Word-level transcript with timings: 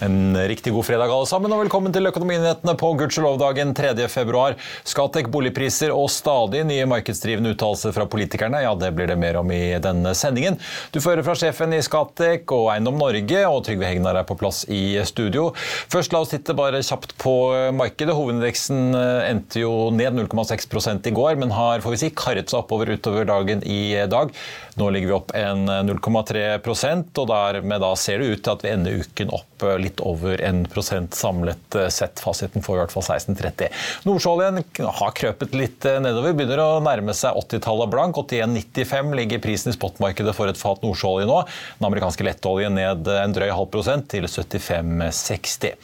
En 0.00 0.36
riktig 0.48 0.72
god 0.72 0.84
fredag 0.86 1.10
alle 1.10 1.26
sammen, 1.26 1.50
og 1.50 1.64
velkommen 1.64 1.90
til 1.90 2.06
Økonominyhetene 2.06 2.76
på 2.78 2.92
gudskjelovdagen 3.00 3.72
3. 3.74 3.96
februar. 4.06 4.54
Skatek, 4.86 5.26
boligpriser 5.34 5.90
og 5.90 6.06
stadig 6.14 6.60
nye 6.68 6.84
markedsdrivende 6.86 7.50
uttalelser 7.56 7.90
fra 7.96 8.06
politikerne. 8.06 8.60
Ja, 8.62 8.76
det 8.78 8.92
blir 8.94 9.10
det 9.10 9.16
mer 9.18 9.40
om 9.40 9.50
i 9.50 9.74
denne 9.82 10.12
sendingen. 10.14 10.60
Du 10.94 11.00
får 11.02 11.16
høre 11.16 11.24
fra 11.26 11.34
sjefen 11.40 11.74
i 11.74 11.80
Skatek 11.82 12.54
og 12.54 12.68
Eiendom 12.76 13.00
Norge, 13.00 13.42
og 13.50 13.64
Trygve 13.66 13.90
Hegnar 13.90 14.20
er 14.20 14.28
på 14.28 14.36
plass 14.38 14.62
i 14.70 15.00
studio. 15.08 15.48
Først 15.90 16.14
la 16.14 16.22
oss 16.22 16.30
titte 16.30 16.54
bare 16.54 16.84
kjapt 16.86 17.16
på 17.18 17.34
markedet. 17.74 18.14
Hovedindeksen 18.14 18.94
endte 18.94 19.64
jo 19.64 19.88
ned 19.90 20.14
0,6 20.14 21.10
i 21.10 21.14
går, 21.18 21.42
men 21.42 21.56
har 21.58 21.82
får 21.82 21.96
vi 21.96 22.02
si, 22.04 22.12
karret 22.14 22.54
seg 22.54 22.62
oppover 22.62 22.94
utover 22.94 23.26
dagen 23.26 23.66
i 23.66 23.98
dag. 24.06 24.30
Nå 24.78 24.94
ligger 24.94 25.10
vi 25.10 25.18
opp 25.18 25.34
en 25.34 25.66
0,3% 25.90 27.18
og 27.18 27.30
dermed 27.34 27.82
da 27.82 27.92
ser 27.98 28.22
det 28.22 28.30
ut 28.30 28.46
til 28.46 28.54
at 28.54 28.62
vi 28.62 28.74
ender 28.76 29.02
uken 29.02 29.34
opp 29.34 29.66
litt 29.82 29.87
litt 29.88 30.02
over 30.04 30.40
1 30.40 30.68
samlet 31.14 31.74
eh, 31.74 31.88
sett. 31.88 32.20
Fasiten 32.20 32.62
får 32.62 32.76
i 32.76 32.80
hvert 32.82 32.94
fall 32.94 33.06
16,30. 33.06 33.72
Nordsjøoljen 34.06 34.62
har 35.00 35.14
krøpet 35.16 35.56
litt 35.56 35.86
eh, 35.88 35.98
nedover, 36.02 36.34
begynner 36.36 36.62
å 36.62 36.68
nærme 36.84 37.14
seg 37.16 37.36
80-tallet 37.38 37.92
blank. 37.92 38.18
81,95 38.20 39.14
ligger 39.18 39.42
prisen 39.42 39.72
i 39.72 39.76
spotmarkedet 39.76 40.34
for 40.36 40.50
et 40.50 40.60
fat 40.60 40.82
nordsjøolje 40.84 41.28
nå. 41.28 41.40
Den 41.80 41.88
amerikanske 41.88 42.26
lettoljen 42.26 42.76
ned 42.78 43.08
en 43.12 43.36
drøy 43.36 43.48
halv 43.50 43.70
prosent 43.72 44.08
til 44.12 44.28
75,60. 44.28 45.76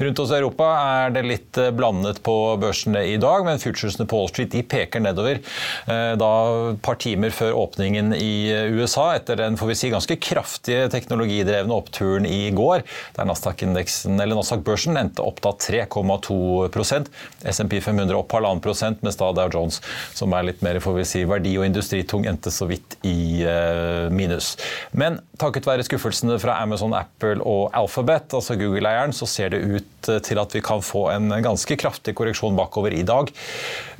Rundt 0.00 0.24
oss 0.24 0.32
i 0.32 0.38
Europa 0.40 0.70
er 0.80 1.16
det 1.16 1.26
litt 1.26 1.60
eh, 1.60 1.72
blandet 1.74 2.22
på 2.26 2.36
børsene 2.60 3.04
i 3.12 3.18
dag, 3.20 3.44
men 3.46 3.62
futuresene 3.62 4.08
på 4.10 4.20
Wall 4.20 4.32
Street 4.32 4.52
de 4.54 4.64
peker 4.66 5.02
nedover. 5.02 5.40
Da 5.86 6.30
et 6.70 6.80
par 6.84 6.96
timer 7.00 7.32
før 7.34 7.56
åpningen 7.58 8.12
i 8.16 8.50
USA, 8.74 9.10
etter 9.16 9.38
den 9.40 9.56
får 9.58 9.70
vi 9.70 9.76
si, 9.78 9.90
ganske 9.92 10.16
kraftige 10.22 10.88
teknologidrevne 10.92 11.74
oppturen 11.74 12.26
i 12.28 12.50
går, 12.54 12.84
der 13.16 13.28
Nasdaq 13.28 13.49
Nasdaq-børsen 13.50 14.98
endte 15.00 15.24
opp 15.24 15.40
da 15.44 15.52
3,2% 15.52 17.10
SMP 17.52 17.80
500 17.80 18.16
opp 18.18 18.32
halvannen 18.36 18.62
prosent, 18.64 19.02
mens 19.04 19.18
da 19.20 19.30
Dow 19.36 19.50
Jones, 19.52 19.80
som 20.16 20.32
er 20.36 20.48
litt 20.50 20.64
mer 20.64 20.80
får 20.82 20.98
vi 20.98 21.06
si, 21.08 21.24
verdi- 21.28 21.56
og 21.58 21.66
industritung, 21.68 22.26
endte 22.28 22.52
så 22.54 22.68
vidt 22.70 22.98
i 23.06 23.42
uh, 23.46 24.08
minus. 24.12 24.54
Men 24.92 25.20
takket 25.40 25.68
være 25.68 25.84
skuffelsene 25.86 26.38
fra 26.42 26.58
Amazon, 26.62 26.94
Apple 26.96 27.40
og 27.46 27.70
Alphabet, 27.76 28.34
altså 28.36 28.56
Google-eieren, 28.60 29.14
så 29.16 29.28
ser 29.30 29.54
det 29.54 29.62
ut 29.64 30.10
eh, 30.10 30.20
til 30.24 30.40
at 30.40 30.52
vi 30.54 30.62
kan 30.64 30.82
få 30.84 31.06
en 31.14 31.32
ganske 31.44 31.76
kraftig 31.80 32.14
korreksjon 32.18 32.58
bakover 32.58 32.94
i 32.96 33.04
dag. 33.06 33.30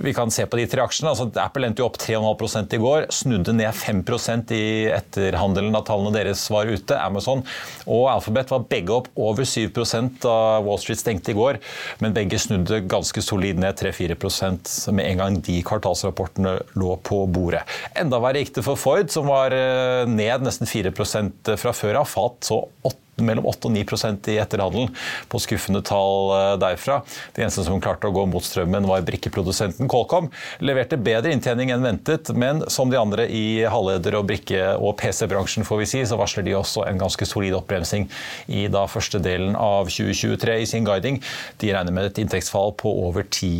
Vi 0.00 0.12
kan 0.16 0.32
se 0.34 0.44
på 0.46 0.60
de 0.60 0.66
tre 0.70 0.84
aksjene. 0.84 1.12
altså 1.12 1.30
Apple 1.40 1.68
endte 1.68 1.82
jo 1.82 1.88
opp 1.88 1.98
3,5 2.00 2.76
i 2.76 2.80
går, 2.82 3.08
snudde 3.14 3.54
ned 3.56 3.72
5% 3.76 4.54
i 4.56 4.64
etterhandelen 4.92 5.74
da 5.76 5.82
tallene 5.86 6.12
deres 6.14 6.44
var 6.52 6.68
ute. 6.68 6.98
Amazon 7.00 7.44
og 7.86 8.10
Alphabet 8.12 8.52
var 8.52 8.66
begge 8.70 8.96
opp 9.00 9.10
over 9.16 9.39
over 9.40 9.48
7% 9.48 10.20
da 10.22 10.60
Wall 10.60 10.78
Street 10.78 11.00
stengte 11.00 11.32
i 11.32 11.36
går, 11.36 11.58
men 12.00 12.14
begge 12.16 12.38
snudde 12.40 12.82
ganske 12.90 13.22
solid 13.24 13.60
ned 13.60 13.78
3-4% 13.80 14.92
med 14.92 15.06
en 15.06 15.22
gang 15.22 15.38
de 15.44 15.60
kvartalsrapportene 15.66 16.58
lå 16.78 16.96
på 17.06 17.24
bordet. 17.30 17.64
Enda 17.98 18.20
verre 18.22 18.42
gikk 18.42 18.54
det 18.58 18.66
for 18.66 18.80
Ford, 18.80 19.10
som 19.12 19.28
var 19.30 19.54
eh, 19.56 20.04
ned 20.08 20.44
nesten 20.44 20.68
4% 20.68 21.54
fra 21.60 21.76
før 21.76 22.02
av, 22.02 22.10
falt 22.10 22.50
så 22.50 22.64
8 22.84 23.09
mellom 23.26 23.48
8 23.50 23.68
og 23.68 23.76
9% 23.76 24.30
i 24.32 24.38
etterhandelen 24.42 24.92
på 25.30 25.40
skuffende 25.42 25.82
tall 25.86 26.32
eh, 26.36 26.54
derfra. 26.62 27.00
Det 27.36 27.44
eneste 27.44 27.64
som 27.66 27.80
klarte 27.82 28.08
å 28.08 28.14
gå 28.14 28.26
mot 28.30 28.44
strømmen, 28.44 28.88
var 28.88 29.04
brikkeprodusenten 29.06 29.90
Colcom. 29.90 30.30
Leverte 30.64 30.98
bedre 31.00 31.32
inntjening 31.34 31.72
enn 31.74 31.84
ventet, 31.84 32.32
men 32.36 32.64
som 32.72 32.90
de 32.90 32.98
andre 33.00 33.26
i 33.28 33.62
halvleder- 33.70 34.18
og 34.18 34.28
brikke- 34.30 34.74
og 34.78 34.96
PC-bransjen, 35.00 35.66
får 35.66 35.82
vi 35.82 35.88
si, 35.90 36.04
så 36.06 36.18
varsler 36.20 36.46
de 36.46 36.56
også 36.58 36.84
en 36.88 37.00
ganske 37.00 37.26
solid 37.28 37.56
oppbremsing 37.58 38.08
i 38.50 38.66
da 38.72 38.86
første 38.90 39.20
delen 39.22 39.56
av 39.58 39.90
2023 39.92 40.58
i 40.62 40.68
sin 40.68 40.86
guiding. 40.86 41.20
De 41.62 41.72
regner 41.74 41.94
med 41.94 42.10
et 42.10 42.20
inntektsfall 42.22 42.74
på 42.80 42.92
over 43.06 43.26
10 43.26 43.50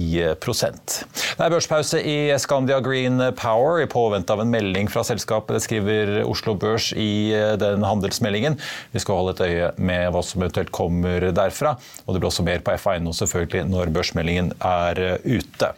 Det 0.41 1.45
er 1.45 1.53
børspause 1.53 2.01
i 2.01 2.17
Scandia 2.41 2.81
Green 2.85 3.21
Power 3.39 3.83
i 3.83 3.89
påvente 3.91 4.33
av 4.33 4.43
en 4.43 4.51
melding 4.51 4.91
fra 4.91 5.05
selskapet. 5.07 5.57
Det 5.57 5.65
skriver 5.65 6.13
Oslo 6.25 6.55
Børs 6.59 6.91
i 6.97 7.33
eh, 7.37 7.55
den 7.61 7.85
handelsmeldingen. 7.87 8.59
Vi 8.95 9.03
skal 9.03 9.21
holde 9.21 9.35
et 9.37 9.43
øye 9.47 9.50
øye 9.51 9.71
med 9.77 10.09
hva 10.15 10.25
som 10.25 10.43
eventuelt 10.43 10.73
kommer 10.75 11.31
derfra. 11.35 11.77
Og 12.07 12.15
det 12.15 12.23
blir 12.23 12.31
også 12.31 12.47
mer 12.47 12.65
på 12.65 12.75
FA1 12.79 13.13
selvfølgelig 13.21 13.69
når 13.71 13.95
børsmeldingen 13.95 14.53
er 14.61 15.21
ute. 15.25 15.73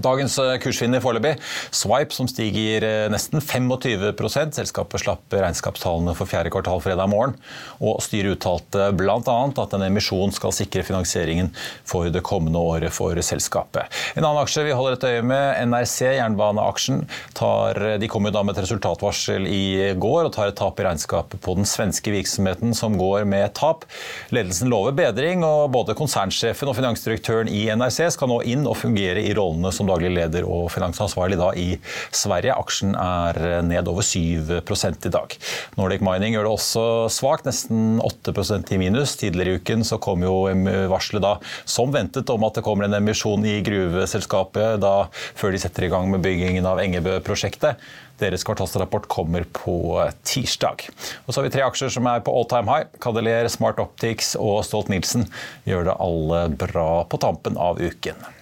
Dagens 0.00 0.38
eh, 0.40 0.54
kursvinner 0.56 1.02
foreløpig. 1.04 1.34
Swipe 1.74 2.16
som 2.16 2.28
stiger 2.30 2.84
eh, 2.86 3.08
nesten 3.12 3.42
25% 3.44 4.56
Selskapet 4.56 5.02
slapp 5.02 5.34
regnskapstallene 5.36 6.14
for 6.16 6.30
fjerde 6.30 6.52
kvartal 6.52 6.80
fredag 6.80 7.10
morgen. 7.12 7.34
Og 7.84 8.00
styret 8.00 8.38
uttalte 8.38 8.88
bl.a. 8.96 9.18
at 9.20 9.76
en 9.76 9.84
emisjon 9.84 10.32
skal 10.32 10.54
sikre 10.56 10.84
finansieringen 10.86 11.50
for 11.88 12.08
det 12.12 12.22
kommende 12.24 12.60
året 12.62 12.94
for 12.94 13.18
selskapet. 13.20 13.92
En 14.16 14.24
annen 14.24 14.40
aksje 14.40 14.64
vi 14.64 14.72
holder 14.76 14.96
et 14.96 15.06
øye 15.10 15.26
med, 15.28 15.60
NRC, 15.68 16.14
jernbaneaksjen, 16.16 17.04
tar, 17.36 17.80
de 18.00 18.08
kom 18.08 18.24
jo 18.28 18.32
da 18.32 18.44
med 18.46 18.56
et 18.56 18.64
resultatvarsel 18.64 19.44
i 19.50 19.92
går 20.00 20.30
og 20.30 20.32
tar 20.32 20.54
et 20.54 20.56
tap 20.56 20.80
i 20.80 20.86
regnskapet 20.88 21.42
på 21.44 21.56
den 21.58 21.68
svenske 21.68 22.14
virksomheten 22.14 22.72
som 22.78 22.96
går 23.00 23.26
med 23.28 23.52
tap. 23.58 23.84
Ledelsen 24.32 24.72
lover 24.72 24.96
bedring, 24.96 25.44
og 25.44 25.68
både 25.76 25.98
konsernsjefen 25.98 26.72
og 26.72 26.78
finansdirektøren 26.80 27.52
i 27.52 27.66
NRC 27.76 28.14
skal 28.16 28.32
nå 28.32 28.40
inn 28.48 28.64
og 28.64 28.78
fungere 28.80 29.20
i 29.20 29.36
rollene 29.36 29.72
som 29.74 29.81
som 29.82 29.90
daglig 29.90 30.12
leder 30.14 30.46
og 30.46 30.70
finansansvarlig 30.72 31.38
da 31.40 31.50
i 31.58 31.68
Sverige. 32.14 32.54
Aksjen 32.54 32.94
er 32.94 33.62
ned 33.66 33.90
over 33.90 34.06
7 34.06 34.20
i 34.22 35.12
dag. 35.12 35.36
Nordic 35.78 36.04
Mining 36.04 36.36
gjør 36.36 36.46
det 36.46 36.54
også 36.54 36.84
svakt, 37.12 37.48
nesten 37.48 37.98
8% 38.02 38.72
i 38.72 38.80
minus. 38.80 39.16
Tidligere 39.20 39.56
i 39.56 39.60
uken 39.60 39.84
så 39.86 39.98
kom 40.02 40.22
jo 40.24 40.46
varselet 40.92 41.24
da, 41.24 41.34
som 41.68 41.92
ventet, 41.94 42.30
om 42.30 42.46
at 42.46 42.58
det 42.58 42.64
kommer 42.66 42.86
en 42.86 42.98
emisjon 43.00 43.44
i 43.48 43.58
gruveselskapet 43.66 44.80
da, 44.82 44.94
før 45.38 45.54
de 45.54 45.62
setter 45.62 45.88
i 45.88 45.92
gang 45.92 46.08
med 46.12 46.22
byggingen 46.24 46.68
av 46.68 46.80
Engebø-prosjektet. 46.82 47.80
Deres 48.22 48.44
kvartalsrapport 48.46 49.08
kommer 49.10 49.46
på 49.56 49.74
tirsdag. 50.28 50.84
Og 51.24 51.32
så 51.32 51.40
har 51.40 51.48
vi 51.48 51.54
tre 51.56 51.64
aksjer 51.66 51.90
som 51.96 52.06
er 52.06 52.22
på 52.22 52.34
all 52.36 52.46
time 52.50 52.70
high. 52.70 52.86
Cadeler, 53.02 53.48
Smart 53.50 53.82
Optics 53.82 54.36
og 54.38 54.60
Stolt-Nielsen 54.68 55.26
gjør 55.66 55.90
det 55.90 55.98
alle 56.06 56.44
bra 56.54 57.02
på 57.10 57.18
tampen 57.24 57.58
av 57.58 57.82
uken. 57.82 58.41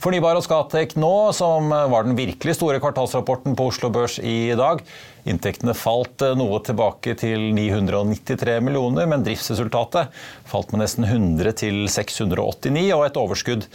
Fornybar 0.00 0.38
og 0.38 0.44
Skatec 0.46 0.94
nå, 0.96 1.12
som 1.36 1.68
var 1.68 2.06
den 2.06 2.16
virkelig 2.16 2.54
store 2.56 2.80
kvartalsrapporten 2.80 3.52
på 3.56 3.66
Oslo 3.68 3.90
Børs 3.92 4.16
i 4.24 4.54
dag. 4.56 4.80
Inntektene 5.28 5.74
falt 5.76 6.22
eh, 6.24 6.36
noe 6.38 6.60
tilbake 6.64 7.14
til 7.20 7.50
993 7.56 8.58
millioner, 8.64 9.08
men 9.10 9.24
driftsresultatet 9.26 10.14
falt 10.50 10.72
med 10.72 10.82
nesten 10.84 11.06
100 11.06 11.56
til 11.60 11.82
689, 11.90 12.86
og 12.96 13.04
et 13.06 13.18
overskudd 13.20 13.66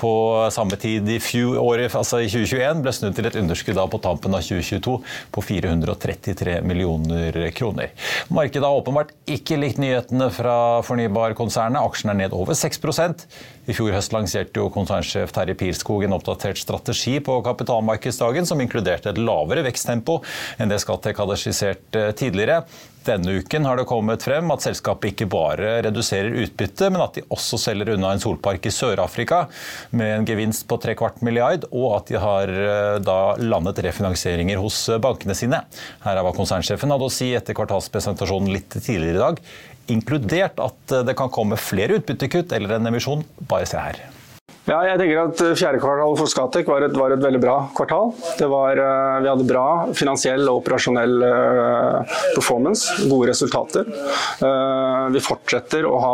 på 0.00 0.12
samme 0.54 0.78
tid 0.80 1.08
i, 1.10 1.20
året, 1.60 1.94
altså 1.94 2.22
i 2.22 2.30
2021 2.30 2.82
ble 2.84 2.94
snudd 2.94 3.18
til 3.18 3.28
et 3.28 3.38
underskudd 3.38 3.80
på 3.90 4.00
tampen 4.02 4.34
av 4.36 4.44
2022 4.44 4.96
på 5.34 5.44
433 5.44 6.60
millioner 6.66 7.38
kroner. 7.56 7.92
Markedet 8.34 8.66
har 8.66 8.78
åpenbart 8.80 9.12
ikke 9.30 9.58
likt 9.60 9.80
nyhetene 9.82 10.30
fra 10.34 10.56
fornybarkonsernet. 10.86 11.80
Aksjen 11.82 12.12
er 12.12 12.20
ned 12.24 12.36
over 12.36 12.56
6% 12.56 13.26
I 13.68 13.76
fjor 13.76 13.94
høst 13.96 14.14
lanserte 14.14 14.60
jo 14.60 14.70
konsernsjef 14.72 15.32
Terje 15.34 15.56
Pilskog 15.58 16.04
en 16.06 16.16
oppdatert 16.16 16.60
strategi 16.60 17.16
på 17.24 17.38
kapitalmarkedsdagen 17.46 18.48
som 18.48 18.60
inkluderte 18.62 19.12
et 19.12 19.20
lavere 19.20 19.64
veksttempo 19.66 20.20
enn 20.58 20.72
det 20.72 20.80
skal 20.82 20.93
Scatec 20.94 21.18
hadde 21.18 21.38
skissert 21.40 21.96
eh, 21.98 22.12
tidligere. 22.16 22.62
Denne 23.04 23.34
uken 23.36 23.66
har 23.68 23.76
det 23.76 23.84
kommet 23.88 24.22
frem 24.24 24.48
at 24.54 24.64
selskapet 24.64 25.10
ikke 25.10 25.26
bare 25.28 25.74
reduserer 25.84 26.38
utbytte, 26.40 26.88
men 26.92 27.02
at 27.04 27.18
de 27.18 27.24
også 27.34 27.58
selger 27.60 27.92
unna 27.94 28.14
en 28.14 28.22
solpark 28.22 28.64
i 28.64 28.72
Sør-Afrika 28.72 29.42
med 29.92 30.14
en 30.14 30.28
gevinst 30.28 30.64
på 30.70 30.78
tre 30.80 30.94
kvart 30.96 31.20
milliard, 31.26 31.66
og 31.68 31.98
at 31.98 32.12
de 32.12 32.20
har 32.22 32.54
eh, 32.54 32.96
da 33.04 33.18
landet 33.42 33.82
refinansieringer 33.84 34.62
hos 34.62 34.86
bankene 35.04 35.36
sine. 35.36 35.64
Her 36.06 36.16
er 36.16 36.24
hva 36.24 36.34
konsernsjefen 36.36 36.94
hadde 36.94 37.10
å 37.10 37.12
si 37.12 37.32
etter 37.36 37.58
kvartalspresentasjonen 37.58 38.54
litt 38.54 38.78
tidligere 38.78 39.18
i 39.18 39.24
dag, 39.26 39.46
inkludert 39.92 40.62
at 40.64 40.98
eh, 41.00 41.06
det 41.10 41.18
kan 41.18 41.32
komme 41.34 41.60
flere 41.60 42.00
utbyttekutt 42.00 42.54
eller 42.56 42.78
en 42.78 42.92
emisjon. 42.94 43.26
Bare 43.50 43.68
se 43.68 43.82
her. 43.82 44.04
Ja, 44.64 44.78
jeg 44.88 44.96
tenker 44.96 45.18
at 45.26 45.40
eh, 45.44 45.56
Fjerde 45.60 45.80
kvartal 45.82 46.14
for 46.16 46.30
Scatec 46.30 46.68
var, 46.70 46.86
var, 46.96 47.12
et 47.12 47.20
veldig 47.24 47.40
bra 47.42 47.56
kvartal. 47.76 48.14
Var, 48.40 48.78
eh, 48.80 49.16
vi 49.20 49.28
hadde 49.28 49.44
bra 49.48 49.64
finansiell 49.96 50.48
og 50.48 50.62
operasjonell 50.62 51.24
eh, 51.26 52.14
performance, 52.32 52.96
gode 53.10 53.28
resultater. 53.28 53.90
Vi 55.14 55.20
fortsetter 55.22 55.84
å 55.86 55.98
ha 56.00 56.12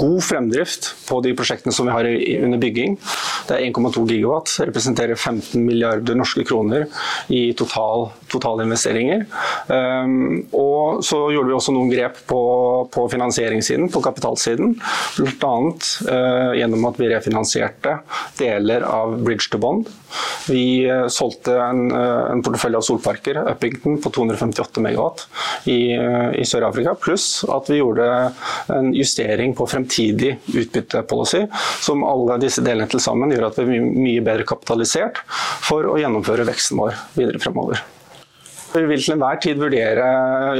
god 0.00 0.18
fremdrift 0.24 0.88
på 1.06 1.20
de 1.24 1.32
prosjektene 1.38 1.74
som 1.74 1.86
vi 1.86 1.94
har 1.94 2.08
under 2.42 2.60
bygging. 2.60 2.96
Det 3.46 3.54
er 3.54 3.66
1,2 3.68 4.02
gigawatt, 4.10 4.50
representerer 4.66 5.14
15 5.14 5.62
milliarder 5.62 6.18
norske 6.18 6.44
kroner 6.46 6.88
i 7.32 7.44
total, 7.58 8.08
totalinvesteringer. 8.32 9.24
Og 10.58 11.02
så 11.06 11.20
gjorde 11.34 11.50
vi 11.50 11.56
også 11.56 11.74
noen 11.76 11.92
grep 11.92 12.22
på, 12.30 12.42
på 12.92 13.06
finansieringssiden, 13.14 13.90
på 13.94 14.04
kapitalsiden. 14.04 14.76
Bl.a. 15.18 15.54
gjennom 16.58 16.90
at 16.90 17.00
vi 17.00 17.12
refinansierte 17.12 17.91
deler 18.38 18.84
av 18.86 19.16
Bridge 19.22 19.50
to 19.52 19.60
Bond. 19.62 19.90
Vi 20.48 20.84
eh, 20.88 21.06
solgte 21.12 21.56
en, 21.60 21.84
eh, 21.90 22.30
en 22.32 22.42
portefølje 22.42 22.80
av 22.80 22.86
solparker, 22.86 23.40
Uppington, 23.54 23.98
på 24.02 24.10
258 24.10 24.82
megawatt 24.84 25.26
i, 25.70 25.94
eh, 25.94 26.28
i 26.40 26.46
Sør-Afrika. 26.48 26.94
Pluss 27.00 27.44
at 27.48 27.70
vi 27.70 27.80
gjorde 27.80 28.08
en 28.72 28.92
justering 28.96 29.54
på 29.58 29.68
fremtidig 29.70 30.36
utbyttepolicy, 30.54 31.46
som 31.80 32.04
alle 32.04 32.40
disse 32.42 32.64
delene 32.64 32.90
til 32.90 33.02
sammen 33.02 33.32
gjør 33.32 33.50
at 33.50 33.62
vi 33.62 33.78
er 33.78 33.88
mye 33.88 34.24
bedre 34.24 34.48
kapitalisert 34.48 35.22
for 35.62 35.88
å 35.90 35.98
gjennomføre 36.00 36.46
veksten 36.48 36.80
vår 36.82 36.96
videre 37.18 37.42
fremover. 37.42 37.82
Vi 38.72 38.84
vil 38.88 39.02
til 39.02 39.16
enhver 39.16 39.40
tid 39.42 39.60
vurdere 39.60 40.06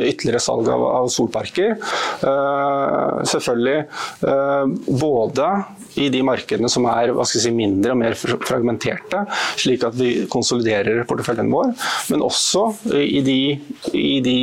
ytterligere 0.03 0.43
salg 0.43 0.69
av, 0.73 0.85
av 1.01 1.09
solparker. 1.13 1.77
Uh, 2.23 3.23
selvfølgelig 3.29 3.79
uh, 4.27 4.67
både 5.01 5.49
i 6.03 6.09
de 6.13 6.23
markedene 6.25 6.71
som 6.73 6.87
er 6.89 7.13
si, 7.29 7.51
mindre 7.53 7.95
og 7.95 8.01
mer 8.01 8.17
fragmenterte, 8.17 9.25
slik 9.61 9.85
at 9.89 9.97
vi 9.99 10.13
konsoliderer 10.33 11.05
porteføljen 11.09 11.53
vår, 11.53 11.75
men 12.13 12.25
også 12.25 12.65
i 12.97 13.21
de, 13.27 13.41
i 13.97 14.15
de 14.25 14.39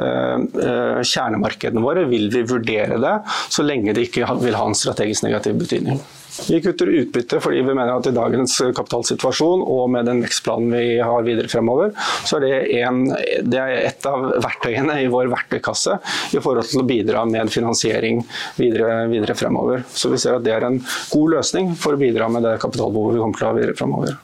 uh, 0.00 1.02
kjernemarkedene 1.04 1.84
våre 1.84 2.06
vil 2.08 2.30
vi 2.32 2.46
vurdere 2.48 3.00
det, 3.02 3.16
så 3.52 3.66
lenge 3.66 3.96
det 3.96 4.08
ikke 4.08 4.28
vil 4.42 4.56
ha 4.56 4.68
en 4.68 4.78
strategisk 4.78 5.26
negativ 5.28 5.60
betydning. 5.60 6.00
Vi 6.46 6.60
kutter 6.62 6.86
utbytte 6.86 7.40
fordi 7.42 7.62
vi 7.66 7.74
mener 7.74 7.96
at 7.96 8.06
i 8.06 8.14
dagens 8.14 8.54
kapitalsituasjon 8.76 9.64
og 9.64 9.88
med 9.92 10.06
den 10.08 10.22
vekstplanen 10.24 10.70
vi 10.72 10.98
har 11.02 11.26
videre 11.26 11.50
fremover, 11.50 11.90
så 12.28 12.38
er 12.38 12.44
det, 12.44 12.52
en, 12.82 13.02
det 13.48 13.58
er 13.58 13.74
et 13.88 14.08
av 14.08 14.28
verktøyene 14.44 15.00
i 15.02 15.08
vår 15.12 15.32
verktøykasse 15.32 15.98
i 16.36 16.42
forhold 16.42 16.70
til 16.70 16.82
å 16.82 16.86
bidra 16.88 17.24
med 17.28 17.50
finansiering 17.52 18.22
videre, 18.58 19.02
videre 19.10 19.36
fremover. 19.38 19.82
Så 19.90 20.12
vi 20.12 20.20
ser 20.22 20.38
at 20.38 20.46
det 20.46 20.54
er 20.54 20.68
en 20.68 20.80
god 21.10 21.34
løsning 21.38 21.74
for 21.78 21.96
å 21.96 22.00
bidra 22.00 22.30
med 22.32 22.46
det 22.46 22.58
kapitalbehovet 22.62 23.18
vi 23.18 23.24
kommer 23.24 23.40
til 23.40 23.48
å 23.48 23.52
ha 23.52 23.58
videre 23.58 23.78
fremover. 23.78 24.16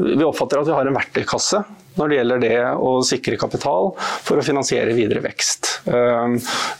Vi 0.00 0.24
oppfatter 0.24 0.62
at 0.62 0.70
vi 0.70 0.76
har 0.78 0.88
en 0.88 0.96
verktøykasse 0.96 1.62
når 1.98 2.10
det 2.10 2.18
gjelder 2.18 2.42
det 2.42 2.58
å 2.78 2.92
sikre 3.06 3.38
kapital 3.40 3.90
for 3.98 4.38
å 4.38 4.44
finansiere 4.44 4.94
videre 4.96 5.22
vekst. 5.24 5.68
Uh, 5.90 6.36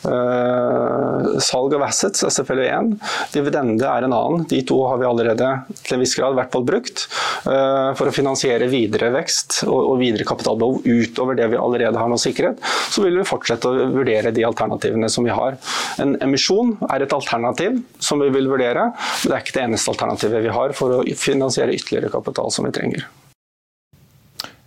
uh, 0.07 1.39
salg 1.43 1.75
av 1.77 1.85
assets 1.87 2.25
er 2.25 2.33
selvfølgelig 2.33 2.71
én, 2.71 2.91
dividende 3.33 3.89
er 3.89 4.07
en 4.07 4.15
annen. 4.15 4.45
De 4.51 4.61
to 4.67 4.79
har 4.87 5.01
vi 5.01 5.09
allerede 5.09 5.51
til 5.81 5.97
en 5.97 6.03
viss 6.03 6.15
grad 6.17 6.37
hvert 6.37 6.53
fall 6.53 6.65
brukt 6.67 7.05
uh, 7.45 7.91
for 7.97 8.07
å 8.07 8.15
finansiere 8.15 8.69
videre 8.71 9.11
vekst 9.15 9.61
og, 9.67 9.97
videre 10.01 10.25
kapitalbehov 10.27 10.85
utover 10.87 11.37
det 11.37 11.49
vi 11.51 11.59
allerede 11.59 11.99
har 11.99 12.11
nå 12.11 12.19
sikret. 12.21 12.61
Så 12.91 13.03
vil 13.05 13.19
vi 13.19 13.27
fortsette 13.27 13.69
å 13.69 13.89
vurdere 13.93 14.33
de 14.35 14.45
alternativene 14.47 15.09
som 15.11 15.27
vi 15.27 15.35
har. 15.35 15.59
En 16.01 16.15
emisjon 16.23 16.75
er 16.89 17.05
et 17.05 17.15
alternativ 17.15 17.81
som 18.01 18.21
vi 18.21 18.31
vil 18.33 18.49
vurdere, 18.51 18.91
men 18.91 19.27
det 19.27 19.37
er 19.37 19.43
ikke 19.43 19.57
det 19.59 19.67
eneste 19.67 19.93
alternativet 19.93 20.45
vi 20.45 20.55
har 20.55 20.77
for 20.77 21.01
å 21.01 21.03
finansiere 21.17 21.75
ytterligere 21.75 22.13
kapital 22.13 22.53
som 22.53 22.67
vi 22.67 22.73
trenger. 22.75 23.09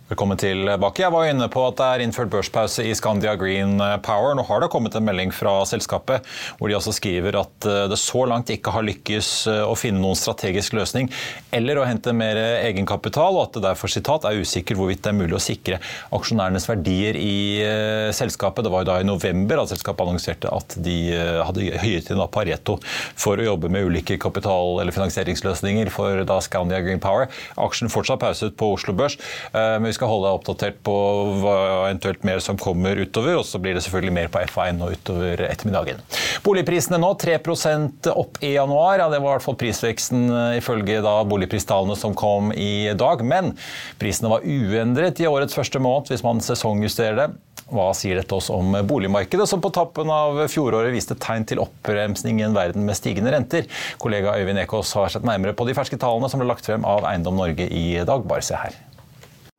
Velkommen 0.05 0.37
tilbake. 0.37 1.01
Jeg 1.01 1.09
var 1.09 1.25
inne 1.25 1.47
på 1.49 1.63
at 1.65 1.79
det 1.79 1.85
er 1.89 2.01
innført 2.03 2.29
børspause 2.29 2.83
i 2.85 2.91
Scandia 2.93 3.31
Green 3.41 3.79
Power. 4.05 4.35
Nå 4.37 4.43
har 4.45 4.59
det 4.61 4.67
kommet 4.69 4.93
en 4.93 5.01
melding 5.07 5.31
fra 5.33 5.55
selskapet 5.65 6.27
hvor 6.59 6.69
de 6.69 6.75
altså 6.77 6.91
skriver 6.93 7.33
at 7.39 7.65
eh, 7.65 7.87
det 7.89 7.97
så 7.97 8.21
langt 8.29 8.51
ikke 8.53 8.69
har 8.75 8.85
lykkes 8.85 9.29
eh, 9.49 9.63
å 9.65 9.73
finne 9.73 9.97
noen 10.03 10.19
strategisk 10.19 10.75
løsning 10.77 11.09
eller 11.49 11.81
å 11.81 11.87
hente 11.89 12.13
mer 12.13 12.37
egenkapital, 12.37 13.33
og 13.33 13.47
at 13.47 13.57
det 13.57 13.63
derfor 13.63 13.89
sitat, 13.89 14.27
er 14.29 14.43
usikker 14.45 14.77
hvorvidt 14.77 15.01
det 15.07 15.09
er 15.09 15.17
mulig 15.17 15.39
å 15.39 15.41
sikre 15.41 15.79
aksjonærenes 16.13 16.69
verdier 16.69 17.17
i 17.17 17.33
eh, 17.65 18.11
selskapet. 18.13 18.67
Det 18.69 18.75
var 18.75 18.85
jo 18.85 18.89
da 18.91 18.99
i 19.01 19.09
november 19.09 19.63
at 19.63 19.73
selskapet 19.73 20.05
annonserte 20.05 20.53
at 20.53 20.77
de 20.85 20.99
hadde 21.17 21.81
høyet 21.81 22.13
inn 22.13 22.23
Pareto 22.29 22.77
for 23.17 23.41
å 23.41 23.49
jobbe 23.49 23.73
med 23.73 23.89
ulike 23.89 24.19
kapital- 24.21 24.83
eller 24.83 24.93
finansieringsløsninger 24.93 25.89
for 25.97 26.21
da 26.29 26.37
Scandia 26.45 26.85
Green 26.85 27.01
Power. 27.01 27.25
Aksjen 27.57 27.89
fortsatt 27.89 28.21
pauset 28.21 28.53
på 28.53 28.69
Oslo 28.77 28.93
Børs. 28.93 29.17
Men 29.49 29.94
skal 29.95 30.11
holde 30.11 30.29
deg 30.29 30.39
oppdatert 30.39 30.81
på 30.85 30.95
hva 31.41 31.55
eventuelt 31.85 32.25
mer 32.27 32.41
som 32.43 32.59
kommer 32.59 32.99
utover. 32.99 33.39
Og 33.39 33.47
så 33.47 33.61
blir 33.61 33.77
det 33.77 33.83
selvfølgelig 33.85 34.15
mer 34.15 34.31
på 34.33 34.43
FA1 34.51 34.79
nå 34.79 34.91
utover 34.93 35.45
ettermiddagen. 35.47 36.03
Boligprisene 36.45 36.99
nå 37.01 37.13
3% 37.21 38.11
opp 38.13 38.39
i 38.43 38.55
januar. 38.55 38.99
Ja, 39.01 39.09
det 39.11 39.21
var 39.23 39.33
i 39.33 39.37
hvert 39.37 39.47
fall 39.47 39.59
prisveksten 39.59 40.27
eh, 40.29 40.59
ifølge 40.59 41.01
da 41.05 41.17
boligpristallene 41.27 41.97
som 41.99 42.15
kom 42.17 42.51
i 42.53 42.91
dag. 42.97 43.25
Men 43.25 43.55
prisene 44.01 44.31
var 44.31 44.45
uendret 44.45 45.23
i 45.23 45.29
årets 45.29 45.57
første 45.57 45.81
måned 45.81 46.11
hvis 46.11 46.25
man 46.25 46.43
sesongjusterer 46.43 47.23
det. 47.23 47.29
Hva 47.65 47.87
sier 47.97 48.19
dette 48.19 48.35
oss 48.37 48.51
om 48.53 48.75
boligmarkedet, 48.85 49.47
som 49.49 49.61
på 49.63 49.71
tappen 49.73 50.11
av 50.13 50.37
fjoråret 50.53 50.93
viste 50.93 51.17
tegn 51.17 51.47
til 51.49 51.63
oppbremsning 51.63 52.43
i 52.43 52.45
en 52.45 52.57
verden 52.57 52.85
med 52.85 52.97
stigende 52.97 53.33
renter? 53.33 53.65
Kollega 54.01 54.35
Øyvind 54.37 54.61
Ekås 54.61 54.93
har 54.99 55.09
sett 55.09 55.25
nærmere 55.25 55.57
på 55.57 55.65
de 55.65 55.73
ferske 55.77 55.97
tallene 56.01 56.29
som 56.29 56.41
ble 56.41 56.51
lagt 56.51 56.67
frem 56.67 56.85
av 56.85 57.07
Eiendom 57.09 57.41
Norge 57.41 57.65
i 57.65 57.87
dag. 58.05 58.27
Bare 58.29 58.45
se 58.45 58.59
her. 58.59 58.77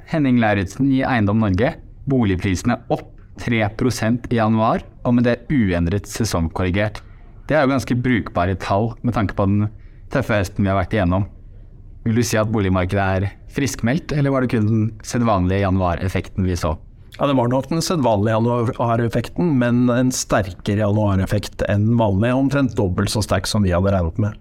Henning 0.07 0.39
Lauritzen 0.43 0.91
i 0.95 1.03
Eiendom 1.03 1.41
Norge. 1.43 1.75
Boligprisene 2.07 2.79
opp 2.95 3.09
3% 3.43 4.31
i 4.31 4.39
januar, 4.39 4.85
og 5.05 5.17
med 5.17 5.27
det 5.27 5.41
uendret 5.53 6.07
sesongkorrigert. 6.09 7.03
Det 7.47 7.57
er 7.57 7.67
jo 7.67 7.73
ganske 7.75 7.97
brukbare 8.03 8.57
tall 8.63 8.93
med 9.03 9.15
tanke 9.17 9.37
på 9.37 9.47
den 9.47 9.67
tøffe 10.15 10.39
høsten 10.39 10.65
vi 10.65 10.71
har 10.71 10.79
vært 10.79 10.95
igjennom. 10.97 11.27
Vil 12.07 12.21
du 12.21 12.23
si 12.23 12.39
at 12.39 12.51
boligmarkedet 12.55 13.03
er 13.03 13.29
friskmeldt, 13.51 14.15
eller 14.15 14.31
var 14.31 14.45
det 14.45 14.53
kun 14.55 14.67
den 14.71 14.85
sedvanlige 15.07 15.65
januareffekten 15.65 16.47
vi 16.47 16.59
så? 16.59 16.77
Ja, 17.17 17.27
Det 17.27 17.37
var 17.37 17.49
nok 17.49 17.69
den 17.69 17.83
sedvanlige 17.83 18.37
januareffekten, 18.37 19.55
men 19.59 19.89
en 19.91 20.13
sterkere 20.13 20.85
januareffekt 20.85 21.65
enn 21.69 21.97
vanlig. 21.99 22.35
Omtrent 22.37 22.77
dobbelt 22.77 23.11
så 23.11 23.23
sterk 23.25 23.49
som 23.49 23.65
vi 23.65 23.73
hadde 23.73 23.91
regnet 23.91 24.19
med. 24.23 24.37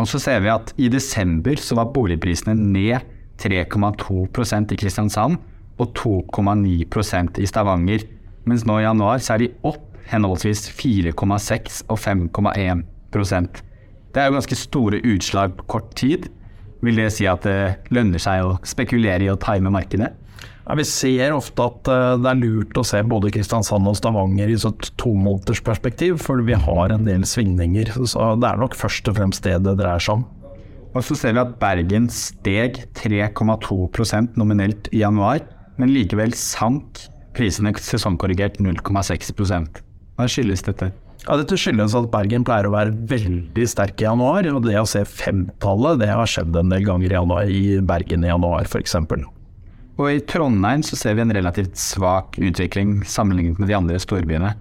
Og 0.00 0.08
så 0.08 0.18
ser 0.22 0.40
vi 0.40 0.48
at 0.48 0.72
i 0.80 0.88
desember 0.88 1.60
så 1.60 1.76
var 1.76 1.92
boligprisene 1.94 2.56
ned 2.56 3.04
3,2% 3.40 4.74
i 4.74 4.78
Kristiansand 4.80 5.38
og 5.80 5.94
2,9% 5.96 7.40
i 7.40 7.48
Stavanger. 7.48 8.04
Mens 8.48 8.66
nå 8.68 8.80
i 8.80 8.84
januar 8.84 9.22
så 9.22 9.36
er 9.36 9.44
de 9.44 9.52
opp 9.68 9.86
henholdsvis 10.10 10.66
4,6 10.74 11.82
og 11.88 11.98
5,1% 12.00 13.60
Det 14.10 14.20
er 14.20 14.26
jo 14.26 14.36
ganske 14.38 14.58
store 14.58 15.02
utslag 15.06 15.54
på 15.58 15.66
kort 15.76 15.92
tid. 15.98 16.30
Vil 16.82 16.96
det 16.98 17.10
si 17.14 17.28
at 17.28 17.44
det 17.46 17.92
lønner 17.94 18.22
seg 18.22 18.42
å 18.42 18.56
spekulere 18.66 19.26
i 19.26 19.30
å 19.30 19.38
time 19.38 19.70
markedet? 19.72 20.10
Ja, 20.70 20.76
vi 20.78 20.84
ser 20.86 21.34
ofte 21.34 21.64
at 21.66 21.88
eh, 21.90 22.16
det 22.22 22.30
er 22.30 22.40
lurt 22.40 22.78
å 22.78 22.84
se 22.86 23.00
både 23.02 23.32
Kristiansand 23.34 23.88
og 23.90 23.96
Stavanger 23.98 24.52
i 24.52 24.58
et 24.58 24.90
tomånedersperspektiv, 25.02 26.20
for 26.22 26.42
vi 26.46 26.54
har 26.54 26.94
en 26.94 27.08
del 27.08 27.24
svingninger. 27.26 27.90
Så 28.06 28.34
det 28.38 28.50
er 28.50 28.60
nok 28.60 28.76
først 28.78 29.10
og 29.10 29.18
fremst 29.18 29.42
det 29.46 29.56
det 29.66 29.74
dreier 29.80 30.02
seg 30.02 30.20
om. 30.20 30.28
Og 30.90 31.04
så 31.06 31.14
ser 31.14 31.36
vi 31.36 31.42
at 31.42 31.54
Bergen 31.60 32.08
steg 32.10 32.80
3,2% 32.98 34.38
nominelt 34.40 34.88
i 34.90 35.04
januar, 35.04 35.44
men 35.78 35.92
likevel 35.94 36.34
sank 36.36 37.04
prisene 37.36 37.70
sesongkorrigert 37.78 38.58
0,6% 38.58 39.80
Hva 40.18 40.26
skyldes 40.28 40.66
dette? 40.66 40.90
Ja, 41.26 41.36
Dette 41.36 41.56
skyldes 41.60 41.94
at 41.94 42.08
Bergen 42.12 42.44
pleier 42.48 42.66
å 42.66 42.72
være 42.72 42.94
veldig 43.10 43.66
sterk 43.68 44.00
i 44.00 44.06
januar. 44.06 44.46
og 44.48 44.64
Det 44.64 44.78
å 44.80 44.88
se 44.88 45.04
femtallet 45.04 46.00
det 46.00 46.08
har 46.08 46.28
skjedd 46.28 46.56
en 46.56 46.72
del 46.72 46.86
ganger 46.86 47.12
i, 47.12 47.16
januar, 47.18 47.44
i 47.44 47.62
Bergen 47.84 48.24
i 48.24 48.32
januar 48.32 48.64
f.eks. 48.64 48.96
Og 50.00 50.06
I 50.08 50.22
Trondheim 50.24 50.82
så 50.86 50.96
ser 50.96 51.18
vi 51.18 51.26
en 51.26 51.34
relativt 51.36 51.76
svak 51.76 52.38
utvikling 52.40 53.02
sammenlignet 53.04 53.60
med 53.60 53.68
de 53.68 53.76
andre 53.76 54.00
storbyene. 54.00 54.54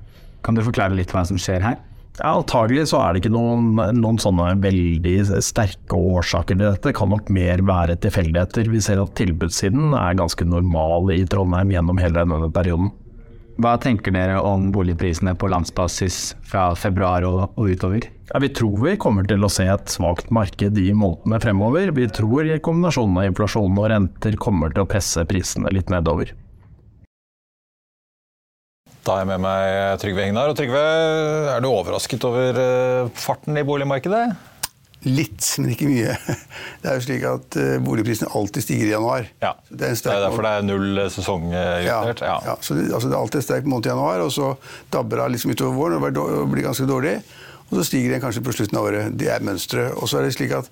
Kan 0.44 0.56
du 0.56 0.66
forklare 0.66 0.98
litt 1.00 1.14
hva 1.16 1.24
som 1.28 1.40
skjer 1.40 1.64
her? 1.64 1.80
Ja, 2.20 2.34
Antagelig 2.36 2.90
så 2.92 3.00
er 3.00 3.14
det 3.16 3.22
ikke 3.22 3.32
noen, 3.32 3.78
noen, 3.96 4.18
sånne 4.20 4.52
veldig 4.60 5.16
sterke 5.46 5.96
årsaker 5.96 6.58
til 6.58 6.66
dette. 6.66 6.90
Det 6.90 6.98
kan 6.98 7.12
nok 7.14 7.30
mer 7.32 7.64
være 7.64 7.96
tilfeldigheter. 8.04 8.68
Vi 8.74 8.82
ser 8.84 9.00
at 9.00 9.14
tilbudssiden 9.16 9.94
er 9.96 10.18
ganske 10.20 10.48
normal 10.48 11.14
i 11.16 11.22
Trondheim 11.30 11.72
gjennom 11.72 12.02
hele 12.02 12.20
denne 12.20 12.52
perioden. 12.56 12.92
Hva 13.60 13.74
tenker 13.80 14.14
dere 14.16 14.38
om 14.44 14.70
boligprisene 14.72 15.34
på 15.36 15.50
landsbasis 15.52 16.20
fra 16.48 16.70
februar 16.80 17.26
og, 17.28 17.40
og 17.60 17.72
utover? 17.74 18.08
Ja, 18.30 18.40
vi 18.40 18.52
tror 18.56 18.78
vi 18.86 18.96
kommer 19.00 19.28
til 19.28 19.44
å 19.44 19.52
se 19.52 19.66
et 19.68 19.92
svakt 19.92 20.30
marked 20.32 20.80
i 20.80 20.92
månedene 20.96 21.42
fremover. 21.44 21.92
Vi 21.96 22.08
tror 22.16 22.52
kombinasjonen 22.64 23.20
av 23.20 23.32
inflasjon 23.32 23.80
og 23.80 23.90
renter 23.92 24.40
kommer 24.40 24.72
til 24.76 24.86
å 24.86 24.92
presse 24.92 25.28
prisene 25.28 25.72
litt 25.76 25.92
nedover. 25.92 26.32
Da 29.10 29.16
er 29.18 29.24
jeg 29.24 29.30
med 29.32 29.42
meg 29.42 30.02
Trygve 30.04 30.22
Hegnar. 30.22 30.52
Og 30.52 30.58
Trygve, 30.60 30.82
er 31.50 31.64
du 31.66 31.72
overrasket 31.72 32.26
over 32.30 32.60
eh, 32.62 33.08
farten 33.18 33.58
i 33.58 33.64
boligmarkedet? 33.66 34.22
Litt, 35.08 35.48
men 35.58 35.72
ikke 35.74 35.88
mye. 35.90 36.14
Det 36.84 36.92
er 36.92 37.00
jo 37.00 37.06
slik 37.08 37.26
at 37.26 37.58
uh, 37.58 37.72
boligprisene 37.82 38.30
alltid 38.38 38.68
stiger 38.68 38.86
i 38.86 38.92
januar. 38.92 39.26
Ja, 39.42 39.56
Det 39.66 39.88
er, 39.88 39.98
det 39.98 40.14
er 40.14 40.22
derfor 40.28 40.46
det 40.46 40.52
er 40.60 40.68
null 40.68 41.02
sesongjustert. 41.10 42.22
Ja, 42.22 42.38
ja. 42.52 42.56
så 42.62 42.78
det, 42.78 42.86
altså 42.92 43.08
det, 43.08 43.16
er 43.16 43.22
alltid 43.24 43.42
en 43.42 43.48
sterk 43.48 43.72
måned 43.72 43.90
i 43.90 43.94
januar, 43.96 44.22
og 44.28 44.30
så 44.36 44.52
dabber 44.94 45.24
det 45.24 45.30
liksom 45.38 45.56
utover 45.56 45.80
våren 45.80 46.22
og 46.22 46.54
blir 46.54 46.68
ganske 46.68 46.86
dårlig. 46.92 47.16
Og 47.72 47.80
så 47.80 47.88
stiger 47.90 48.14
den 48.14 48.22
kanskje 48.22 48.46
på 48.46 48.54
slutten 48.60 48.78
av 48.78 48.92
året. 48.92 49.18
Det 49.18 49.32
er 49.34 49.46
mønsteret. 49.46 49.98
Og 49.98 50.12
så 50.12 50.20
er 50.20 50.28
det 50.28 50.36
slik 50.38 50.54
at 50.60 50.70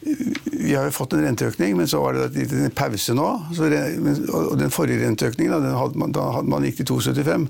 vi 0.00 0.72
har 0.74 0.86
jo 0.88 0.94
fått 0.94 1.16
en 1.16 1.24
renteøkning, 1.26 1.76
men 1.76 1.88
så 1.90 2.00
var 2.02 2.16
det 2.16 2.46
en 2.46 2.72
pause 2.76 3.14
nå. 3.16 3.28
og 3.58 4.56
den 4.60 4.72
forrige 4.72 5.04
renteøkningen, 5.04 5.52
da, 5.52 5.76
hadde 5.76 6.00
man, 6.00 6.16
da 6.16 6.30
hadde 6.38 6.52
man 6.52 6.66
gikk 6.68 6.82
til 6.82 6.92
2,75. 6.94 7.48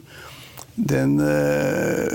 Den 0.81 1.19
øh, 1.21 2.07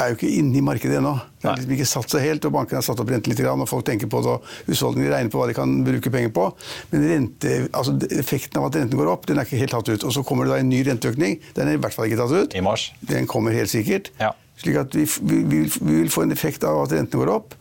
er 0.00 0.10
jo 0.10 0.16
ikke 0.16 0.30
inne 0.30 0.56
i 0.58 0.62
markedet 0.64 0.96
ennå. 0.98 1.12
Den 1.42 1.48
har 1.48 1.58
liksom 1.58 1.74
ikke 1.76 1.88
satt 1.88 2.14
seg 2.14 2.24
helt, 2.24 2.46
og 2.48 2.54
bankene 2.54 2.80
har 2.80 2.86
satt 2.86 3.00
opp 3.02 3.10
renten 3.12 3.32
litt, 3.32 3.42
og 3.44 3.66
folk 3.68 3.84
tenker 3.86 4.08
på 4.10 4.22
det, 4.24 4.36
og 4.36 4.70
husholdningene 4.70 5.12
regner 5.12 5.32
på 5.34 5.42
hva 5.42 5.48
de 5.50 5.56
kan 5.56 5.74
bruke 5.86 6.12
penger 6.14 6.32
på. 6.34 6.46
Men 6.92 7.08
rente, 7.10 7.56
altså, 7.72 7.96
effekten 8.14 8.62
av 8.62 8.70
at 8.70 8.80
renten 8.80 9.00
går 9.00 9.12
opp, 9.12 9.28
den 9.28 9.42
er 9.42 9.48
ikke 9.48 9.60
helt 9.60 9.76
tatt 9.76 9.92
ut. 9.92 10.06
Og 10.06 10.16
så 10.16 10.24
kommer 10.26 10.48
det 10.48 10.54
da 10.54 10.62
en 10.62 10.72
ny 10.72 10.80
renteøkning. 10.88 11.36
Den 11.58 11.70
er 11.70 11.76
i 11.76 11.82
hvert 11.82 11.96
fall 11.96 12.08
ikke 12.08 12.22
tatt 12.22 12.34
ut. 12.34 12.56
I 12.56 12.64
mars. 12.64 12.88
Den 13.04 13.28
kommer 13.30 13.56
helt 13.56 13.72
sikkert. 13.72 14.10
Ja. 14.22 14.32
Slik 14.54 14.76
at 14.78 14.94
vi, 14.94 15.02
vi, 15.26 15.38
vi, 15.42 15.62
vil 15.82 16.10
få 16.12 16.22
en 16.22 16.32
effekt 16.32 16.62
av 16.64 16.84
at 16.84 16.92
rentene 16.94 17.20
går 17.24 17.32
opp. 17.32 17.56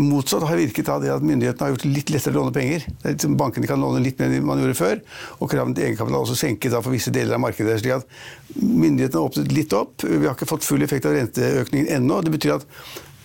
Motsatt 0.00 0.46
har 0.48 0.56
virket 0.56 0.88
av 0.88 1.02
det 1.04 1.10
at 1.12 1.24
myndighetene 1.24 1.66
har 1.66 1.74
gjort 1.74 1.84
litt 1.90 2.12
lettere 2.14 2.32
å 2.32 2.40
låne 2.40 2.54
penger. 2.56 2.86
Liksom 3.04 3.36
bankene 3.36 3.68
kan 3.68 3.82
låne 3.82 4.00
litt 4.04 4.22
mer 4.22 4.32
enn 4.32 4.46
man 4.48 4.62
gjorde 4.62 4.78
før. 4.78 5.02
Og 5.38 5.52
kravene 5.52 5.76
til 5.76 5.90
egenkapital 5.90 6.16
er 6.16 6.24
også 6.24 6.38
senket 6.40 6.78
for 6.78 6.94
visse 6.94 7.12
deler 7.12 7.36
av 7.36 7.44
markedet. 7.44 7.76
slik 7.82 7.98
at 7.98 8.08
Myndighetene 8.56 9.20
har 9.20 9.28
åpnet 9.28 9.52
litt 9.52 9.76
opp. 9.76 10.06
Vi 10.06 10.24
har 10.24 10.32
ikke 10.32 10.48
fått 10.48 10.64
full 10.64 10.86
effekt 10.86 11.06
av 11.06 11.18
renteøkningen 11.18 11.92
ennå. 11.98 12.22
Det 12.24 12.32
betyr 12.38 12.56
at 12.56 12.66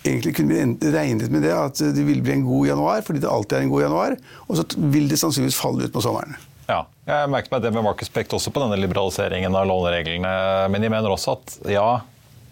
egentlig 0.04 0.36
kunne 0.36 0.52
vi 0.52 0.92
regnet 0.92 1.32
med 1.32 1.46
det 1.46 1.56
at 1.56 1.80
det 1.96 2.04
ville 2.06 2.24
bli 2.24 2.36
en 2.36 2.46
god 2.46 2.72
januar, 2.74 3.02
fordi 3.06 3.22
det 3.24 3.30
alltid 3.30 3.58
er 3.58 3.66
en 3.66 3.72
god 3.72 3.86
januar. 3.86 4.16
Og 4.48 4.58
så 4.60 4.68
vil 4.92 5.08
det 5.08 5.20
sannsynligvis 5.22 5.58
falle 5.58 5.88
ut 5.88 5.94
på 5.94 6.04
sommeren. 6.04 6.36
Ja, 6.68 6.84
jeg 7.08 7.30
merket 7.32 7.52
meg 7.52 7.64
det 7.64 7.72
med 7.74 7.84
Marcus 7.84 8.12
Pect 8.12 8.36
også 8.36 8.52
på 8.54 8.62
denne 8.62 8.78
liberaliseringen 8.78 9.54
av 9.56 9.66
lånereglene. 9.68 10.32
Men 10.72 10.84
jeg 10.84 10.92
mener 10.92 11.16
også 11.16 11.38
at 11.38 11.56
ja, 11.72 11.88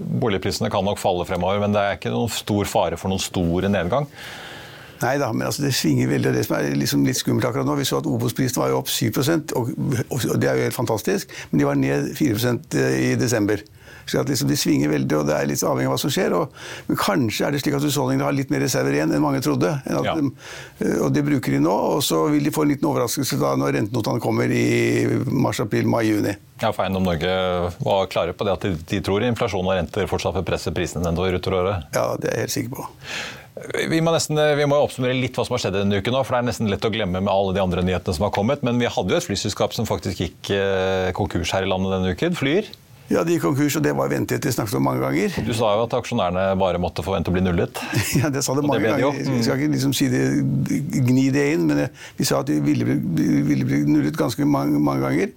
Boligprisene 0.00 0.70
kan 0.72 0.86
nok 0.86 1.00
falle 1.00 1.26
fremover, 1.28 1.60
men 1.62 1.74
det 1.76 1.82
er 1.82 1.98
ikke 1.98 2.12
noen 2.14 2.32
stor 2.32 2.68
fare 2.70 2.98
for 3.00 3.12
noen 3.12 3.22
stor 3.22 3.68
nedgang. 3.68 4.08
Nei 5.00 5.14
da, 5.20 5.30
men 5.32 5.46
altså 5.48 5.64
det 5.64 5.72
svinger 5.76 6.10
veldig. 6.10 6.32
Det 6.34 6.44
som 6.44 6.58
er 6.58 6.74
liksom 6.76 7.04
litt 7.08 7.16
skummelt 7.16 7.46
akkurat 7.48 7.68
nå, 7.68 7.76
Vi 7.78 7.86
så 7.88 8.02
at 8.02 8.08
Obos-prisen 8.08 8.60
var 8.60 8.74
opp 8.76 8.90
7 8.92 9.08
og, 9.56 9.70
og 10.12 10.24
det 10.40 10.48
er 10.50 10.58
jo 10.58 10.66
helt 10.68 10.76
fantastisk. 10.76 11.32
Men 11.50 11.62
de 11.62 11.68
var 11.68 11.78
ned 11.80 12.10
4% 12.18 12.76
i 12.76 13.14
desember. 13.20 13.64
Så 14.10 14.24
liksom 14.26 14.50
De 14.50 14.58
svinger 14.58 14.92
veldig, 14.92 15.16
og 15.20 15.28
det 15.28 15.36
er 15.36 15.48
litt 15.50 15.64
avhengig 15.66 15.90
av 15.90 15.96
hva 15.96 16.02
som 16.02 16.14
skjer. 16.14 16.36
Og, 16.36 16.60
men 16.88 17.00
kanskje 17.00 17.46
er 17.46 17.54
det 17.54 17.62
slik 17.62 17.78
at 17.78 17.86
husholdningene 17.86 18.26
har 18.26 18.36
litt 18.36 18.52
mer 18.52 18.64
reserver 18.64 18.98
igjen 18.98 19.14
enn 19.14 19.24
mange 19.24 19.42
trodde. 19.44 19.72
Enn 19.86 20.06
ja. 20.06 20.16
de, 20.18 20.30
eh, 20.84 20.98
og 21.06 21.10
det 21.14 21.24
bruker 21.26 21.56
de 21.56 21.62
nå, 21.64 21.76
og 21.96 22.04
så 22.06 22.24
vil 22.32 22.46
de 22.46 22.54
få 22.54 22.66
en 22.66 22.74
liten 22.74 22.90
overraskelse 22.90 23.40
da 23.40 23.56
når 23.60 23.76
rentenotene 23.78 24.22
kommer 24.22 24.52
i 24.52 24.64
mars, 25.30 25.62
april, 25.62 25.88
mai, 25.90 26.04
juni. 26.10 26.36
Ja, 26.60 26.74
for 26.74 26.84
Eiendom 26.84 27.06
Norge 27.06 27.34
var 27.80 28.08
klare 28.12 28.34
på 28.36 28.44
det 28.44 28.56
at 28.58 28.64
de, 28.66 28.74
de 28.90 28.98
tror 29.04 29.24
inflasjon 29.24 29.64
og 29.64 29.76
renter 29.78 30.08
fortsatt 30.10 30.36
vil 30.36 30.48
presse 30.48 30.72
prisene 30.76 31.06
nedover 31.06 31.38
utover 31.40 31.62
året? 31.62 31.86
Ja, 31.96 32.10
det 32.20 32.28
er 32.28 32.42
jeg 32.42 32.48
helt 32.48 32.56
sikker 32.58 32.74
på. 32.80 32.88
Vi 33.90 33.98
må, 34.00 34.12
nesten, 34.14 34.38
vi 34.56 34.66
må 34.68 34.78
oppsummere 34.80 35.16
litt 35.16 35.36
hva 35.36 35.44
som 35.44 35.56
har 35.56 35.62
skjedd 35.64 35.80
denne 35.80 35.98
uken, 36.00 36.14
nå, 36.14 36.22
for 36.24 36.36
det 36.36 36.40
er 36.40 36.48
nesten 36.48 36.70
lett 36.70 36.86
å 36.86 36.92
glemme 36.92 37.20
med 37.20 37.32
alle 37.32 37.54
de 37.56 37.62
andre 37.62 37.82
nyhetene 37.84 38.16
som 38.16 38.26
har 38.28 38.32
kommet. 38.34 38.62
Men 38.66 38.80
vi 38.80 38.88
hadde 38.88 39.12
jo 39.12 39.18
et 39.20 39.26
flyselskap 39.26 39.74
som 39.76 39.88
faktisk 39.88 40.22
gikk 40.22 40.52
eh, 40.54 41.10
konkurs 41.16 41.52
her 41.56 41.66
i 41.66 41.70
landet 41.70 41.96
denne 41.96 42.14
uken. 42.14 42.38
Flyer. 42.38 42.70
Ja, 43.10 43.24
de 43.26 43.34
gikk 43.34 43.42
konkurs, 43.42 43.74
og 43.74 43.82
det 43.82 43.90
var 43.98 44.10
ventet. 44.12 44.44
Det 44.44 44.52
snakket 44.54 44.76
om 44.78 44.84
mange 44.86 45.02
ganger. 45.02 45.34
Du 45.42 45.50
sa 45.56 45.72
jo 45.74 45.86
at 45.88 45.94
aksjonærene 45.98 46.44
bare 46.60 46.78
måtte 46.78 47.02
forvente 47.02 47.32
å 47.32 47.34
bli 47.34 47.42
nullet. 47.42 47.80
ja, 48.20 48.30
det 48.30 48.44
sa 48.46 48.54
det 48.54 48.62
mange 48.62 48.84
det 48.84 48.92
ganger. 49.02 49.18
Vi 49.26 49.40
skal 49.42 49.58
ikke 49.58 49.74
liksom 49.74 49.94
si 49.98 50.06
det, 50.12 50.22
gni 51.08 51.26
det 51.34 51.48
inn, 51.56 51.66
men 51.66 51.88
vi 52.20 52.28
sa 52.28 52.44
at 52.44 52.52
de 52.52 52.60
ville 52.62 52.86
bli, 52.86 53.26
ville 53.48 53.66
bli 53.66 53.82
nullet 53.88 54.18
ganske 54.18 54.46
mange, 54.46 54.78
mange 54.78 55.02
ganger. 55.08 55.34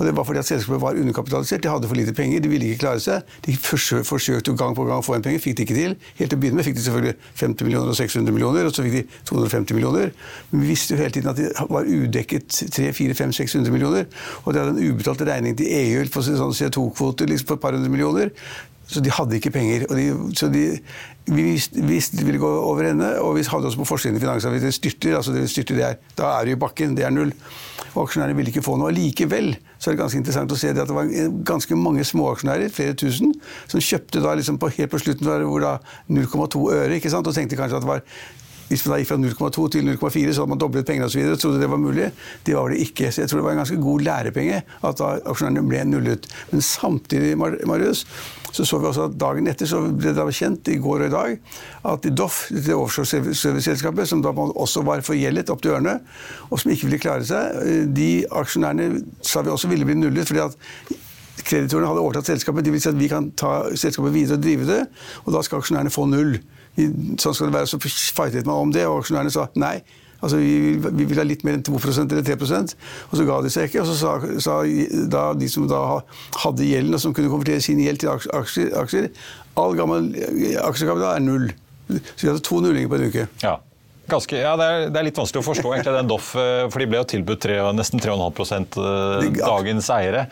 Og 0.00 0.06
det 0.06 0.14
var 0.16 0.24
fordi 0.24 0.40
at 0.40 0.48
selskapet 0.48 0.80
var 0.80 0.96
underkapitalisert. 0.96 1.62
De 1.62 1.68
hadde 1.68 1.88
for 1.88 1.98
lite 1.98 2.14
penger. 2.16 2.40
De 2.40 2.48
ville 2.48 2.70
ikke 2.70 2.86
klare 2.86 3.00
seg. 3.04 3.34
De 3.44 3.52
forsøkte 3.60 4.54
gang 4.56 4.72
på 4.76 4.86
gang 4.88 5.02
å 5.02 5.04
få 5.04 5.18
inn 5.18 5.24
penger, 5.26 5.42
fikk 5.44 5.58
de 5.58 5.66
ikke 5.66 5.76
til. 5.76 5.96
Helt 6.16 6.32
til 6.32 6.38
å 6.38 6.40
begynne 6.40 6.56
med 6.56 6.64
fikk 6.64 6.78
de 6.78 6.84
selvfølgelig 6.86 7.14
50 7.42 7.68
millioner 7.68 7.92
og 7.92 7.98
600 7.98 8.36
millioner, 8.36 8.70
og 8.70 8.72
så 8.72 8.86
fikk 8.86 8.96
de 8.96 9.04
250 9.28 9.76
millioner. 9.76 10.14
Men 10.50 10.64
vi 10.64 10.72
visste 10.72 10.96
jo 10.96 11.02
hele 11.02 11.12
tiden 11.18 11.34
at 11.34 11.42
de 11.42 11.50
var 11.76 11.92
udekket 11.92 12.48
300-400-500-600 12.78 13.76
millioner. 13.76 14.08
Og 14.46 14.54
de 14.54 14.62
hadde 14.62 14.72
en 14.72 14.88
ubetalt 14.88 15.26
regning 15.28 15.60
til 15.60 15.68
EU 15.68 16.08
på 16.08 16.24
sånn 16.24 16.56
CO2-kvoter 16.56 17.28
liksom 17.28 17.52
på 17.52 17.60
et 17.60 17.64
par 17.66 17.76
hundre 17.76 17.92
millioner. 17.92 18.32
Så 18.90 19.04
de 19.04 19.12
hadde 19.14 19.36
ikke 19.38 19.52
penger. 19.54 19.84
De, 19.94 20.06
så 20.34 20.48
de, 20.50 20.64
vi 21.30 21.44
visste, 21.52 22.16
det 22.18 22.24
ville 22.26 22.40
gå 22.42 22.48
over 22.48 22.88
ende, 22.88 23.12
og 23.22 23.36
vi 23.36 23.44
hadde 23.46 23.68
også 23.68 23.78
på 23.78 23.86
forsiden 23.92 24.18
i 24.18 24.22
Finansavisen 24.22 24.72
styrter. 24.74 25.16
altså 25.16 25.34
det 25.36 25.44
styrter 25.50 25.76
det 25.78 25.84
er, 25.86 26.00
Da 26.18 26.32
er 26.38 26.48
du 26.48 26.56
i 26.56 26.58
bakken. 26.58 26.96
Det 26.96 27.04
er 27.06 27.14
null. 27.14 27.30
Og 27.94 28.08
aksjonærene 28.08 28.36
ville 28.36 28.50
ikke 28.50 28.64
få 28.66 28.74
noe. 28.80 28.90
Likevel 28.94 29.54
så 29.80 29.88
er 29.88 29.96
det 29.96 30.02
ganske 30.02 30.20
interessant 30.20 30.52
å 30.52 30.58
se 30.60 30.74
det 30.76 30.82
at 30.82 30.90
det 30.90 30.96
var 30.96 31.08
ganske 31.48 31.76
mange 31.78 32.04
småaksjonærer, 32.04 32.68
flere 32.74 32.96
tusen, 33.00 33.32
som 33.70 33.80
kjøpte 33.80 34.20
da 34.20 34.34
liksom 34.36 34.60
på, 34.60 34.68
helt 34.76 34.92
på 34.92 35.00
slutten 35.00 35.30
hvor 35.48 35.64
da 35.64 35.78
0,2 36.12 36.66
øre, 36.76 36.98
ikke 36.98 37.12
sant, 37.12 37.26
og 37.26 37.36
tenkte 37.36 37.56
kanskje 37.56 37.80
at 37.80 37.86
det 37.86 37.92
var 37.94 38.04
hvis 38.70 38.84
man 38.86 38.94
da 38.94 39.00
gikk 39.00 39.10
fra 39.10 39.18
0,2 39.18 39.64
til 39.74 39.88
0,4, 39.88 40.32
så 40.32 40.44
hadde 40.44 40.52
man 40.52 40.60
doblet 40.62 40.86
pengene 40.86 41.08
osv. 41.10 41.24
trodde 41.34 41.58
det 41.58 41.70
var 41.70 41.80
mulig. 41.82 42.10
Det 42.46 42.54
var 42.54 42.70
det 42.70 42.78
ikke. 42.84 43.10
Så 43.10 43.24
jeg 43.24 43.30
tror 43.30 43.40
det 43.40 43.46
var 43.48 43.56
en 43.56 43.62
ganske 43.64 43.80
god 43.82 44.04
lærepenge 44.06 44.60
at 44.62 45.00
da 45.00 45.08
aksjonærene 45.32 45.64
ble 45.66 45.80
nullet. 45.90 46.28
Men 46.52 46.62
samtidig, 46.62 47.32
Marius, 47.38 48.04
så 48.52 48.64
så 48.64 48.78
vi 48.78 48.86
også 48.86 49.08
at 49.10 49.18
dagen 49.18 49.50
etter 49.50 49.66
så 49.66 49.82
ble 49.82 50.14
det 50.14 50.26
kjent, 50.38 50.70
i 50.70 50.78
går 50.82 51.04
og 51.04 51.06
i 51.08 51.14
dag, 51.14 51.36
at 51.92 52.08
Doff, 52.14 52.44
det 52.50 52.74
offshore-serviceselskapet, 52.74 54.08
som 54.08 54.22
da 54.22 54.30
også 54.30 54.82
var 54.86 55.02
forgjeldet 55.06 55.50
opp 55.50 55.62
til 55.62 55.74
ørene, 55.74 55.98
og 56.50 56.62
som 56.62 56.70
ikke 56.70 56.88
ville 56.88 57.02
klare 57.02 57.26
seg, 57.26 57.90
de 57.94 58.10
aksjonærene 58.30 59.04
sa 59.22 59.42
vi 59.42 59.50
også 59.50 59.70
ville 59.70 59.86
bli 59.86 59.98
nullet. 59.98 60.26
fordi 60.26 60.46
at 60.46 60.58
Kreditorene 61.40 61.88
hadde 61.88 62.02
overtatt 62.04 62.28
selskapet. 62.28 62.64
De 62.66 62.72
vil 62.74 62.82
si 62.82 62.90
at 62.90 62.98
vi 62.98 63.08
kan 63.10 63.30
ta 63.38 63.70
selskapet 63.74 64.12
videre 64.14 64.36
og 64.36 64.44
drive 64.44 64.66
det, 64.68 64.80
og 65.24 65.34
da 65.34 65.42
skal 65.42 65.62
aksjonærene 65.62 65.92
få 65.94 66.06
null. 66.10 66.36
Sånn 67.20 67.36
skal 67.36 67.50
det 67.50 67.56
være. 67.58 67.70
Så 67.70 67.80
fightet 67.80 68.48
man 68.48 68.68
om 68.68 68.74
det, 68.74 68.86
og 68.88 69.02
aksjonærene 69.02 69.34
sa 69.34 69.48
nei. 69.60 69.78
Altså, 70.20 70.36
vi, 70.36 70.76
vi, 70.76 71.06
vil 71.08 71.16
ha 71.16 71.24
litt 71.24 71.46
mer 71.48 71.56
enn 71.56 71.62
2% 71.64 72.10
eller 72.12 72.24
3% 72.26 72.74
Og 73.08 73.14
så 73.16 73.24
ga 73.24 73.38
de 73.40 73.52
seg 73.52 73.70
ikke. 73.70 73.80
Og 73.80 73.88
så 73.88 73.94
sa, 73.96 74.10
sa 74.44 74.58
da, 75.08 75.22
de 75.38 75.48
som 75.48 75.64
da 75.70 75.80
hadde 76.42 76.68
gjelden, 76.68 76.96
og 76.96 77.02
som 77.02 77.16
kunne 77.16 77.32
konvertere 77.32 77.64
sin 77.64 77.80
gjeld 77.80 78.02
til 78.02 78.12
aksjer, 78.12 78.74
aksjer 78.82 79.08
All 79.60 79.74
gammel 79.78 80.12
aksjekapital 80.60 81.16
er 81.16 81.24
null. 81.24 81.50
Så 81.90 82.22
vi 82.22 82.30
hadde 82.30 82.44
to 82.46 82.60
nullinger 82.62 82.92
på 82.92 83.00
en 83.00 83.10
uke. 83.10 83.26
Ja. 83.42 83.56
Ganske, 84.10 84.38
ja, 84.42 84.54
det 84.58 84.66
er, 84.66 84.84
det 84.90 84.98
er, 84.98 85.06
litt 85.06 85.18
vanskelig 85.20 85.42
å 85.42 85.46
forstå 85.46 85.72
egentlig 85.74 85.92
den 85.94 86.08
Doff, 86.10 86.32
eh, 86.38 86.64
for 86.70 86.82
de 86.82 86.86
ble 86.90 86.98
jo 86.98 87.06
tilbudt 87.12 87.44
tre, 87.44 87.60
nesten 87.76 88.02
3,5 88.02 88.78
eh, 88.82 89.28
dagens 89.38 89.90
eiere. 89.94 90.24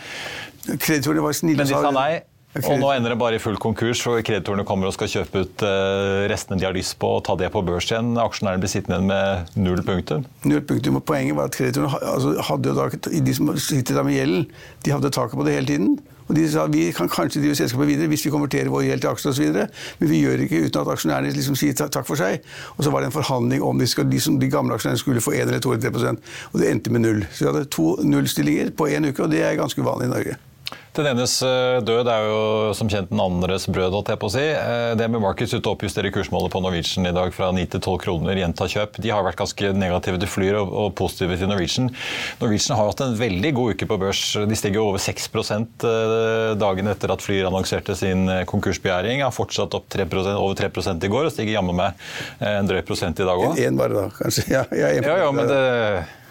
Kreditorene 0.66 1.22
var 1.24 1.36
snille. 1.38 1.60
Men 1.60 1.70
de 1.70 1.76
sa 1.76 1.92
nei. 1.94 2.10
Og 2.56 2.78
nå 2.80 2.88
ender 2.94 3.12
det 3.12 3.18
bare 3.20 3.36
i 3.36 3.40
full 3.42 3.58
konkurs, 3.60 4.00
og 4.08 4.22
kreditorene 4.24 4.64
kommer 4.66 4.88
og 4.88 4.94
skal 4.96 5.10
kjøpe 5.12 5.42
ut 5.44 5.64
uh, 5.68 6.24
restene 6.32 6.56
de 6.58 6.64
har 6.64 6.74
lyst 6.74 6.96
på, 6.98 7.10
og 7.18 7.24
ta 7.26 7.36
det 7.38 7.50
på 7.52 7.60
børs 7.66 7.90
igjen. 7.90 8.14
Aksjonærene 8.18 8.64
blir 8.64 8.72
sittende 8.72 8.98
igjen 8.98 9.10
med 9.12 9.58
null 9.60 9.82
punktum. 9.84 10.24
Null 10.48 10.64
punktum, 10.66 10.96
og 10.98 11.04
Poenget 11.08 11.36
var 11.36 11.52
at 11.52 11.58
kreditorene 11.58 12.00
altså, 12.00 12.32
hadde 12.48 12.76
da, 12.78 12.88
de 13.28 13.34
som 13.36 13.52
sitter 13.60 14.00
der 14.00 14.08
med 14.08 14.16
gjelden, 14.16 14.48
de 14.84 14.94
hadde 14.96 15.12
taket 15.12 15.36
på 15.36 15.46
det 15.46 15.58
hele 15.58 15.70
tiden. 15.70 15.98
Og 16.28 16.36
De 16.36 16.44
sa 16.52 16.66
vi 16.68 16.88
kan 16.92 17.08
kanskje 17.08 17.40
drive 17.40 17.56
selskapet 17.56 17.88
videre 17.88 18.08
hvis 18.12 18.26
vi 18.26 18.32
konverterer 18.32 18.68
vår 18.72 18.84
gjeld 18.84 19.04
til 19.04 19.12
aksjer 19.12 19.32
osv., 19.32 19.60
men 20.00 20.10
vi 20.10 20.20
gjør 20.20 20.36
det 20.36 20.48
ikke 20.48 20.64
uten 20.66 20.82
at 20.82 20.90
aksjonærene 20.92 21.32
liksom 21.36 21.56
sier 21.56 21.76
takk 21.78 22.04
for 22.08 22.20
seg. 22.20 22.44
Og 22.76 22.84
så 22.84 22.92
var 22.92 23.04
det 23.04 23.08
en 23.08 23.16
forhandling 23.16 23.64
om 23.64 23.80
de, 23.80 23.88
skal, 23.88 24.08
de, 24.12 24.20
som, 24.20 24.36
de 24.40 24.50
gamle 24.52 24.76
aksjonærene 24.76 25.00
skulle 25.00 25.24
få 25.24 25.36
1 25.36 25.46
eller 25.46 25.64
2 25.64 25.76
eller 25.76 25.88
3% 25.88 26.34
og 26.52 26.60
det 26.60 26.68
endte 26.68 26.92
med 26.92 27.04
null. 27.04 27.24
Så 27.32 27.46
vi 27.46 27.50
hadde 27.52 27.72
to 27.72 27.94
nullstillinger 28.04 28.76
på 28.76 28.90
én 28.92 29.08
uke, 29.08 29.24
og 29.24 29.32
det 29.32 29.44
er 29.44 29.56
ganske 29.60 29.80
uvanlig 29.80 30.10
i 30.10 30.14
Norge. 30.16 30.38
Den 30.98 31.06
enes 31.12 31.36
eh, 31.46 31.78
død 31.86 32.08
er 32.10 32.24
jo 32.26 32.38
som 32.74 32.88
kjent 32.90 33.12
den 33.12 33.20
andres 33.22 33.68
brød, 33.70 33.92
holdt 33.94 34.08
jeg 34.10 34.18
på 34.18 34.26
å 34.26 34.32
si. 34.34 34.42
Eh, 34.42 34.94
det 34.98 35.06
med 35.06 35.22
Markets 35.22 35.54
ute 35.54 35.70
oppjusterer 35.70 36.10
kursmålet 36.10 36.50
på 36.50 36.58
Norwegian 36.64 37.06
i 37.06 37.12
dag 37.14 37.30
fra 37.36 37.52
9 37.54 37.68
til 37.70 37.82
12 37.84 38.00
kroner. 38.02 38.40
Gjenta 38.40 38.66
kjøp. 38.66 38.98
De 39.04 39.12
har 39.14 39.22
vært 39.22 39.38
ganske 39.38 39.70
negative 39.78 40.18
til 40.18 40.32
Flyr 40.32 40.58
og, 40.58 40.74
og 40.82 40.90
positive 40.98 41.38
til 41.38 41.52
Norwegian. 41.52 41.92
Norwegian 42.42 42.74
har 42.80 42.90
hatt 42.90 43.04
en 43.06 43.14
veldig 43.20 43.54
god 43.60 43.78
uke 43.78 43.90
på 43.92 44.00
børs. 44.02 44.24
De 44.50 44.58
stiger 44.58 44.82
over 44.82 44.98
6 45.06 45.30
eh, 45.38 46.58
dagen 46.58 46.90
etter 46.90 47.14
at 47.14 47.22
Flyr 47.22 47.46
annonserte 47.46 47.94
sin 47.94 48.26
konkursbegjæring. 48.50 49.22
Har 49.22 49.36
fortsatt 49.38 49.78
opp 49.78 49.86
3% 49.94 50.34
over 50.34 50.58
3 50.58 50.98
i 50.98 51.14
går 51.14 51.30
og 51.30 51.34
stiger 51.36 51.60
jammen 51.60 51.78
meg 51.78 52.08
en 52.42 52.66
drøy 52.66 52.82
prosent 52.82 53.22
i 53.22 53.28
dag 53.28 53.38
òg. 53.38 53.54
Én 53.62 53.78
bare, 53.78 53.94
da, 53.94 54.08
kanskje. 54.18 54.48
Ja, 54.58 54.66
ja, 54.74 54.88
ja, 54.96 55.18
ja 55.22 55.30
men 55.30 55.46
det 55.46 55.62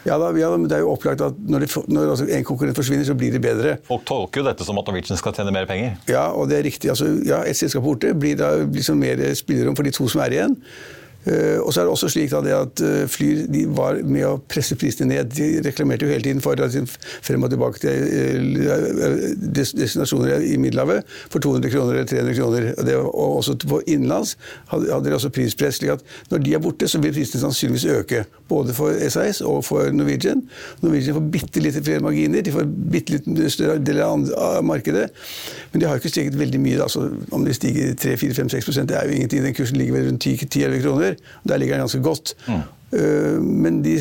ja, 0.07 0.17
da, 0.21 0.31
ja, 0.39 0.51
men 0.55 0.69
Det 0.69 0.77
er 0.77 0.85
jo 0.85 0.93
opplagt 0.93 1.21
at 1.25 1.37
når, 1.37 1.65
de, 1.65 1.85
når 1.91 2.11
altså 2.13 2.27
en 2.31 2.45
konkurrent 2.47 2.77
forsvinner, 2.79 3.07
så 3.07 3.15
blir 3.17 3.33
det 3.35 3.41
bedre. 3.43 3.77
Folk 3.87 4.05
tolker 4.07 4.41
jo 4.41 4.49
dette 4.49 4.67
som 4.67 4.79
at 4.79 4.87
Norwegian 4.87 5.19
skal 5.19 5.35
tjene 5.35 5.53
mer 5.55 5.67
penger? 5.69 5.97
Ja, 6.09 6.29
og 6.31 6.47
det 6.51 6.61
er 6.61 6.69
riktig. 6.69 6.91
Altså, 6.93 7.09
ja, 7.27 7.43
Et 7.47 7.57
selskap 7.57 7.83
borte 7.83 8.13
blir 8.15 8.37
da 8.39 8.53
liksom 8.63 9.01
mer 9.03 9.19
spillerom 9.35 9.75
for 9.75 9.87
de 9.87 9.95
to 9.95 10.07
som 10.11 10.23
er 10.23 10.39
igjen. 10.39 10.55
Uh, 11.27 11.59
og 11.65 11.73
så 11.73 11.81
er 11.81 11.87
det 11.87 11.91
også 11.91 12.07
slik 12.11 12.31
da, 12.31 12.39
at 12.61 12.81
uh, 12.85 13.03
Flyr 13.11 13.47
de 13.51 13.65
var 13.75 13.97
med 14.05 14.23
å 14.23 14.37
presse 14.47 14.77
prisene 14.79 15.09
ned. 15.11 15.33
De 15.35 15.61
reklamerte 15.65 16.07
jo 16.07 16.11
hele 16.13 16.23
tiden 16.23 16.39
for 16.43 16.55
altså, 16.63 16.85
frem 17.25 17.43
og 17.43 17.51
tilbake 17.51 17.81
til 17.83 18.61
uh, 18.63 19.25
destinasjoner 19.57 20.45
i 20.47 20.55
Middelhavet 20.61 21.03
for 21.27 21.43
200 21.43 21.73
kroner 21.73 21.97
eller 21.97 22.07
300 22.07 22.37
kroner. 22.37 22.69
Og, 22.77 22.87
det, 22.87 22.95
og 23.01 23.41
også 23.41 23.57
på 23.65 23.81
innenlands 23.83 24.37
hadde, 24.71 24.93
hadde 24.93 25.09
de 25.09 25.17
også 25.17 25.33
prispress. 25.35 25.81
slik 25.81 25.97
at 25.97 26.05
Når 26.31 26.45
de 26.45 26.55
er 26.55 26.63
borte, 26.63 26.87
så 26.87 27.01
vil 27.03 27.15
prisene 27.17 27.43
sannsynligvis 27.43 27.89
øke. 27.97 28.23
Både 28.47 28.75
for 28.77 28.95
SAS 29.11 29.41
og 29.45 29.63
for 29.67 29.91
Norwegian. 29.91 30.43
Norwegian 30.83 31.17
får 31.17 31.27
bitte 31.33 31.63
litt 31.63 31.79
flere 31.81 32.03
marginer, 32.03 32.45
de 32.45 32.53
får 32.53 32.69
bitte 32.93 33.17
litt 33.17 33.51
større 33.53 33.77
del 33.83 34.01
av 34.03 34.63
markedet. 34.65 35.09
Men 35.71 35.83
de 35.83 35.89
har 35.89 35.99
ikke 35.99 36.11
steget 36.13 36.37
veldig 36.39 36.61
mye. 36.63 36.79
Altså, 36.85 37.09
om 37.35 37.45
de 37.45 37.55
stiger 37.55 37.93
3-4-5-6 37.99 38.81
det 38.87 38.97
er 38.97 39.07
jo 39.07 39.17
ingenting. 39.17 39.43
Den 39.43 39.55
kursen 39.57 39.79
ligger 39.79 39.97
vel 39.97 40.09
rundt 40.11 40.25
10-11 40.25 40.81
kroner. 40.85 41.15
Der 41.47 41.57
ligger 41.57 41.77
den 41.77 41.87
ganske 41.87 42.01
godt. 42.01 42.35
Mm. 42.47 42.65
Uh, 42.87 43.41
men 43.43 43.81
de, 43.83 43.97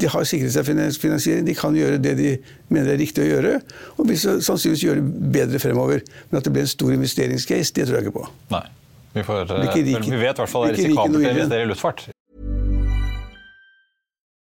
de, 0.00 0.08
har 0.08 0.24
sikret 0.24 0.54
seg 0.54 0.64
finansiering. 0.66 1.44
De 1.46 1.56
kan 1.56 1.76
gjøre 1.76 2.00
det 2.00 2.14
de 2.16 2.30
mener 2.72 2.94
er 2.94 3.02
riktig 3.02 3.26
å 3.26 3.28
gjøre. 3.28 3.58
Og 3.98 4.08
vil 4.08 4.20
sannsynligvis 4.22 4.86
gjøre 4.86 5.02
det 5.02 5.32
bedre 5.36 5.60
fremover. 5.62 6.06
Men 6.30 6.40
at 6.40 6.48
det 6.48 6.54
blir 6.54 6.64
en 6.64 6.72
stor 6.72 6.94
investeringscase, 6.96 7.76
det 7.76 7.88
tror 7.88 8.00
jeg 8.00 8.08
ikke 8.08 8.22
på. 8.22 8.30
Nei. 8.54 8.64
Vi, 9.12 9.20
får, 9.26 9.44
rike, 9.44 9.82
vi 9.84 10.16
vet 10.16 10.38
i 10.38 10.40
hvert 10.40 10.48
fall 10.48 10.62
det 10.64 10.72
er 10.72 10.78
risikabelt 10.78 11.18
å 11.18 11.32
investere 11.34 11.66
i 11.66 11.68
luftfart. 11.68 12.06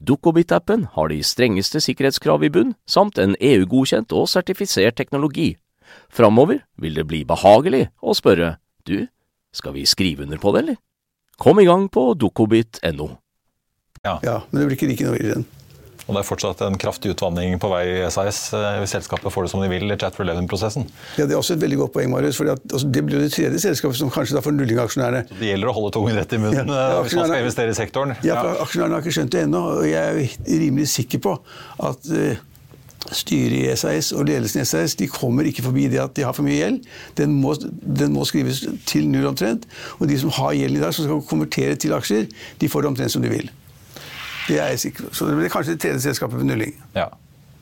Dukkobit-appen 0.00 0.86
har 0.94 1.08
de 1.12 1.22
strengeste 1.24 1.80
sikkerhetskrav 1.82 2.44
i 2.44 2.50
bunn, 2.52 2.74
samt 2.86 3.18
en 3.18 3.36
EU-godkjent 3.40 4.12
og 4.16 4.28
sertifisert 4.30 4.98
teknologi. 4.98 5.54
Framover 6.12 6.62
vil 6.80 6.96
det 6.96 7.06
bli 7.08 7.24
behagelig 7.28 7.88
å 8.00 8.14
spørre 8.16 8.56
du, 8.88 9.06
skal 9.52 9.76
vi 9.76 9.86
skrive 9.88 10.24
under 10.24 10.40
på 10.40 10.52
det, 10.54 10.64
eller? 10.64 10.80
Kom 11.38 11.60
i 11.60 11.66
gang 11.66 11.88
på 11.92 12.12
dukkobit.no. 12.14 13.08
Ja. 14.02 14.18
ja, 14.22 14.38
men 14.50 14.60
det 14.60 14.68
blir 14.68 14.78
ikke 14.78 14.90
like 14.90 15.06
noe 15.06 15.20
i 15.20 15.28
den. 15.30 15.44
Og 16.06 16.16
det 16.16 16.22
er 16.22 16.26
fortsatt 16.26 16.62
en 16.66 16.78
kraftig 16.80 17.12
utvanning 17.14 17.54
på 17.62 17.70
vei 17.70 17.82
i 18.00 18.10
SAS 18.10 18.40
eh, 18.56 18.78
hvis 18.82 18.94
selskapet 18.96 19.32
får 19.32 19.46
det 19.46 19.52
som 19.52 19.62
de 19.62 19.70
vil 19.70 19.86
i 19.86 19.98
Chat 19.98 20.16
for 20.18 20.26
Eleven-prosessen. 20.26 20.88
Ja, 21.18 21.26
Det 21.26 21.36
er 21.36 21.38
også 21.38 21.56
et 21.56 21.62
veldig 21.62 21.78
godt 21.84 21.94
poeng, 21.96 22.10
Marius. 22.10 22.40
For 22.40 22.50
altså, 22.50 22.84
det 22.90 23.04
blir 23.06 23.22
det 23.22 23.32
tredje 23.34 23.62
selskapet 23.62 24.00
som 24.00 24.10
kanskje 24.12 24.36
da 24.38 24.42
får 24.44 24.56
nulling 24.56 24.80
av 24.80 24.90
aksjonærene. 24.90 25.24
Så 25.30 25.40
det 25.40 25.52
gjelder 25.52 25.70
å 25.70 25.76
holde 25.78 25.92
tungen 25.94 26.18
rett 26.18 26.34
i 26.34 26.40
munnen 26.42 26.72
ja, 26.72 26.86
ja, 26.96 27.02
hvis 27.06 27.18
man 27.18 27.30
skal 27.30 27.44
investere 27.44 27.74
i 27.74 27.78
sektoren. 27.78 28.16
Ja, 28.26 28.40
for 28.40 28.64
Aksjonærene 28.66 28.98
har 28.98 29.04
ikke 29.04 29.18
skjønt 29.20 29.36
det 29.36 29.44
ennå. 29.46 29.62
Og 29.78 29.86
jeg 29.86 30.00
er 30.02 30.58
rimelig 30.64 30.88
sikker 30.96 31.22
på 31.22 31.36
at 31.86 32.10
uh, 32.10 32.42
styret 33.10 33.56
i 33.60 33.78
SAS 33.78 34.12
og 34.16 34.26
ledelsen 34.28 34.62
i 34.62 34.66
SAS 34.68 34.98
de 34.98 35.08
kommer 35.10 35.46
ikke 35.48 35.64
forbi 35.66 35.88
det 35.92 36.02
at 36.02 36.14
de 36.18 36.26
har 36.26 36.34
for 36.36 36.46
mye 36.46 36.58
gjeld. 36.58 36.82
Den 37.18 37.38
må, 37.42 37.54
den 38.02 38.14
må 38.14 38.26
skrives 38.28 38.64
til 38.90 39.08
null 39.10 39.30
omtrent. 39.30 39.70
Og 40.00 40.08
de 40.10 40.18
som 40.18 40.34
har 40.42 40.54
gjelden 40.58 40.82
i 40.82 40.84
dag, 40.84 40.94
som 40.94 41.06
skal 41.06 41.26
konvertere 41.30 41.78
til 41.78 41.94
aksjer, 41.94 42.30
de 42.58 42.70
får 42.70 42.82
det 42.82 42.94
omtrent 42.94 43.14
som 43.14 43.24
de 43.24 43.32
vil. 43.32 43.50
Det 44.48 44.58
er 44.58 44.72
jeg 44.74 44.82
sikker 44.86 45.08
på. 45.08 45.14
Så 45.16 45.28
det 45.28 45.36
blir 45.38 45.52
kanskje 45.52 45.76
det 45.76 45.82
tredje 45.84 46.04
selskapet 46.06 46.40
ved 46.40 46.48
nulling. 46.50 46.74
Ja. 46.96 47.08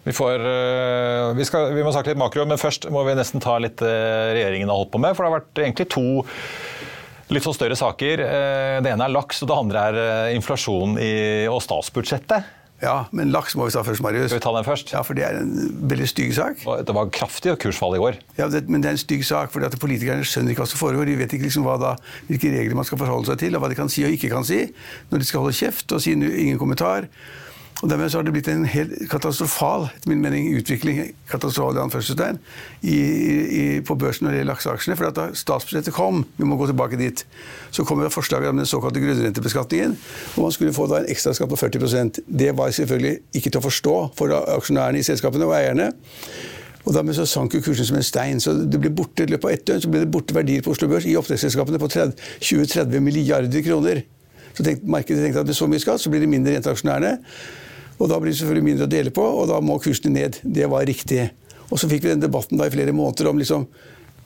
Vi, 0.05 0.13
får, 0.17 0.47
eh, 0.49 1.31
vi, 1.37 1.45
skal, 1.45 1.75
vi, 1.77 1.83
må 1.85 1.93
snakke 1.93 2.15
litt 2.15 2.21
makro, 2.21 2.47
men 2.49 2.61
først 2.61 2.89
må 2.93 3.03
vi 3.05 3.17
nesten 3.19 3.43
ta 3.43 3.59
litt 3.61 3.83
eh, 3.85 4.31
regjeringen 4.33 4.73
har 4.73 4.81
holdt 4.81 4.95
på 4.95 5.03
med. 5.03 5.17
For 5.17 5.25
det 5.25 5.31
har 5.31 5.41
vært 5.43 5.61
egentlig 5.61 5.91
to 5.93 6.07
litt 7.31 7.45
sånn 7.45 7.59
større 7.59 7.77
saker. 7.79 8.25
Eh, 8.25 8.79
det 8.85 8.95
ene 8.95 9.07
er 9.07 9.13
laks, 9.13 9.43
og 9.45 9.51
det 9.51 9.59
andre 9.61 9.85
er 9.91 10.39
inflasjon 10.39 10.97
i, 11.03 11.13
og 11.53 11.61
statsbudsjettet. 11.65 12.57
Ja, 12.81 12.95
men 13.13 13.29
laks 13.29 13.53
må 13.59 13.67
vi 13.69 13.75
ta 13.75 13.83
først, 13.85 14.01
Marius. 14.01 14.31
Skal 14.31 14.41
vi 14.41 14.45
ta 14.47 14.53
den 14.57 14.65
først? 14.65 14.93
Ja, 14.95 15.03
for 15.05 15.15
Det 15.19 15.25
er 15.27 15.37
en 15.43 15.53
veldig 15.91 16.09
stygg 16.09 16.33
sak. 16.37 16.63
Det 16.87 16.95
var 16.97 17.11
kraftig 17.13 17.53
kursfall 17.61 17.99
i 17.99 18.01
går. 18.01 18.17
Ja, 18.39 18.49
det, 18.49 18.69
Men 18.69 18.81
det 18.81 18.89
er 18.89 18.97
en 18.97 19.03
stygg 19.03 19.25
sak, 19.29 19.53
fordi 19.53 19.69
politikerne 19.77 20.25
skjønner 20.25 20.55
ikke 20.55 20.65
hva 20.65 20.71
som 20.71 20.81
foregår. 20.81 21.05
De 21.11 21.19
vet 21.21 21.33
ikke 21.37 21.45
liksom 21.45 21.69
da, 21.81 21.95
hvilke 22.31 22.55
regler 22.55 22.79
man 22.81 22.89
skal 22.89 22.99
forholde 23.03 23.29
seg 23.29 23.39
til, 23.45 23.55
og 23.57 23.61
hva 23.61 23.69
de 23.69 23.77
kan 23.77 23.93
si 23.93 24.05
og 24.09 24.17
ikke 24.17 24.33
kan 24.33 24.49
si. 24.49 24.63
Når 25.11 25.21
de 25.21 25.29
skal 25.29 25.45
holde 25.45 25.57
kjeft 25.61 25.93
og 25.93 26.01
si 26.01 26.17
ingen 26.17 26.59
kommentar. 26.59 27.11
Og 27.81 27.89
Dermed 27.89 28.11
så 28.13 28.19
har 28.19 28.27
det 28.27 28.33
blitt 28.35 28.49
en 28.53 28.67
helt 28.69 28.93
katastrofal 29.09 29.87
etter 29.89 30.11
min 30.11 30.21
mening, 30.21 30.51
utvikling 30.53 30.99
katastrofal 31.31 31.79
i 31.79 31.81
anførselstegn, 31.81 32.37
på 33.89 33.97
børsen 34.03 34.27
når 34.27 34.35
det 34.35 34.41
gjelder 34.43 34.51
lakseaksjene. 34.51 34.97
For 34.99 35.17
da 35.17 35.27
statsbudsjettet 35.41 35.97
kom, 35.97 36.27
vi 36.37 36.49
må 36.49 36.59
gå 36.61 36.69
tilbake 36.69 36.99
dit, 37.01 37.25
så 37.73 37.87
kom 37.89 38.03
det 38.05 38.13
forslaget 38.13 38.53
om 38.53 38.61
den 38.61 38.69
såkalte 38.69 39.01
grunnrentebeskatningen. 39.01 39.97
hvor 40.35 40.43
man 40.43 40.53
skulle 40.53 40.77
få 40.77 40.87
da 40.93 41.01
en 41.01 41.09
ekstraskatt 41.09 41.49
på 41.49 41.57
40% 41.57 42.21
Det 42.27 42.57
var 42.57 42.71
selvfølgelig 42.71 43.19
ikke 43.33 43.51
til 43.51 43.59
å 43.59 43.65
forstå 43.65 43.97
for 44.17 44.37
aksjonærene 44.59 44.99
i 44.99 45.07
selskapene 45.07 45.49
og 45.49 45.57
eierne. 45.57 45.93
Og 46.85 46.95
Dermed 46.95 47.15
så 47.15 47.25
sank 47.25 47.55
jo 47.55 47.63
kursen 47.65 47.85
som 47.85 47.97
en 47.97 48.03
stein. 48.03 48.41
så 48.41 48.53
det 48.53 48.81
ble 48.81 48.91
borte, 48.91 49.23
I 49.23 49.27
løpet 49.27 49.45
av 49.45 49.51
ett 49.51 49.67
døgn 49.67 49.81
så 49.81 49.89
ble 49.89 50.01
det 50.01 50.11
borte 50.11 50.35
verdier 50.35 50.63
på 50.63 50.71
Oslo 50.71 50.89
Børs 50.89 51.07
i 51.07 51.17
oppdrettsselskapene 51.17 51.79
på 51.79 51.89
20-30 51.89 53.01
milliarder 53.01 53.63
kroner. 53.63 54.03
Så 54.55 54.65
tenkte, 54.65 54.87
markedet 54.87 55.23
tenkte 55.23 55.41
at 55.41 55.47
med 55.47 55.57
så 55.57 55.67
mye 55.67 55.81
skatt 55.81 56.01
så 56.01 56.11
blir 56.11 56.21
det 56.21 56.29
mindre 56.29 56.53
igjen 56.53 56.71
aksjonærene. 56.73 57.19
Og 58.01 58.09
da 58.09 58.19
blir 58.21 58.33
det 58.33 58.41
selvfølgelig 58.41 58.67
mindre 58.67 58.89
å 58.89 58.91
dele 58.91 59.13
på, 59.15 59.23
og 59.23 59.49
da 59.51 59.61
må 59.65 59.77
kursene 59.83 60.15
ned. 60.17 60.41
Det 60.43 60.69
var 60.73 60.87
riktig. 60.89 61.29
Og 61.69 61.79
så 61.79 61.89
fikk 61.91 62.07
vi 62.07 62.15
den 62.15 62.23
debatten 62.23 62.59
da 62.59 62.67
i 62.67 62.73
flere 62.73 62.95
måneder 62.97 63.31
om 63.31 63.41
liksom 63.41 63.69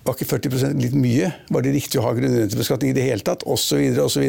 Var 0.05 0.19
ikke 0.19 0.37
40% 0.37 0.83
litt 0.85 0.93
mye? 1.01 1.31
Var 1.49 1.65
det 1.65 1.71
riktig 1.73 1.97
å 1.97 2.03
ha 2.05 2.11
grunnrentebeskatning 2.13 2.91
i 2.93 2.97
det 2.97 3.07
hele 3.07 3.25
tatt? 3.25 3.41
Osv. 3.49 3.81
osv. 4.03 4.25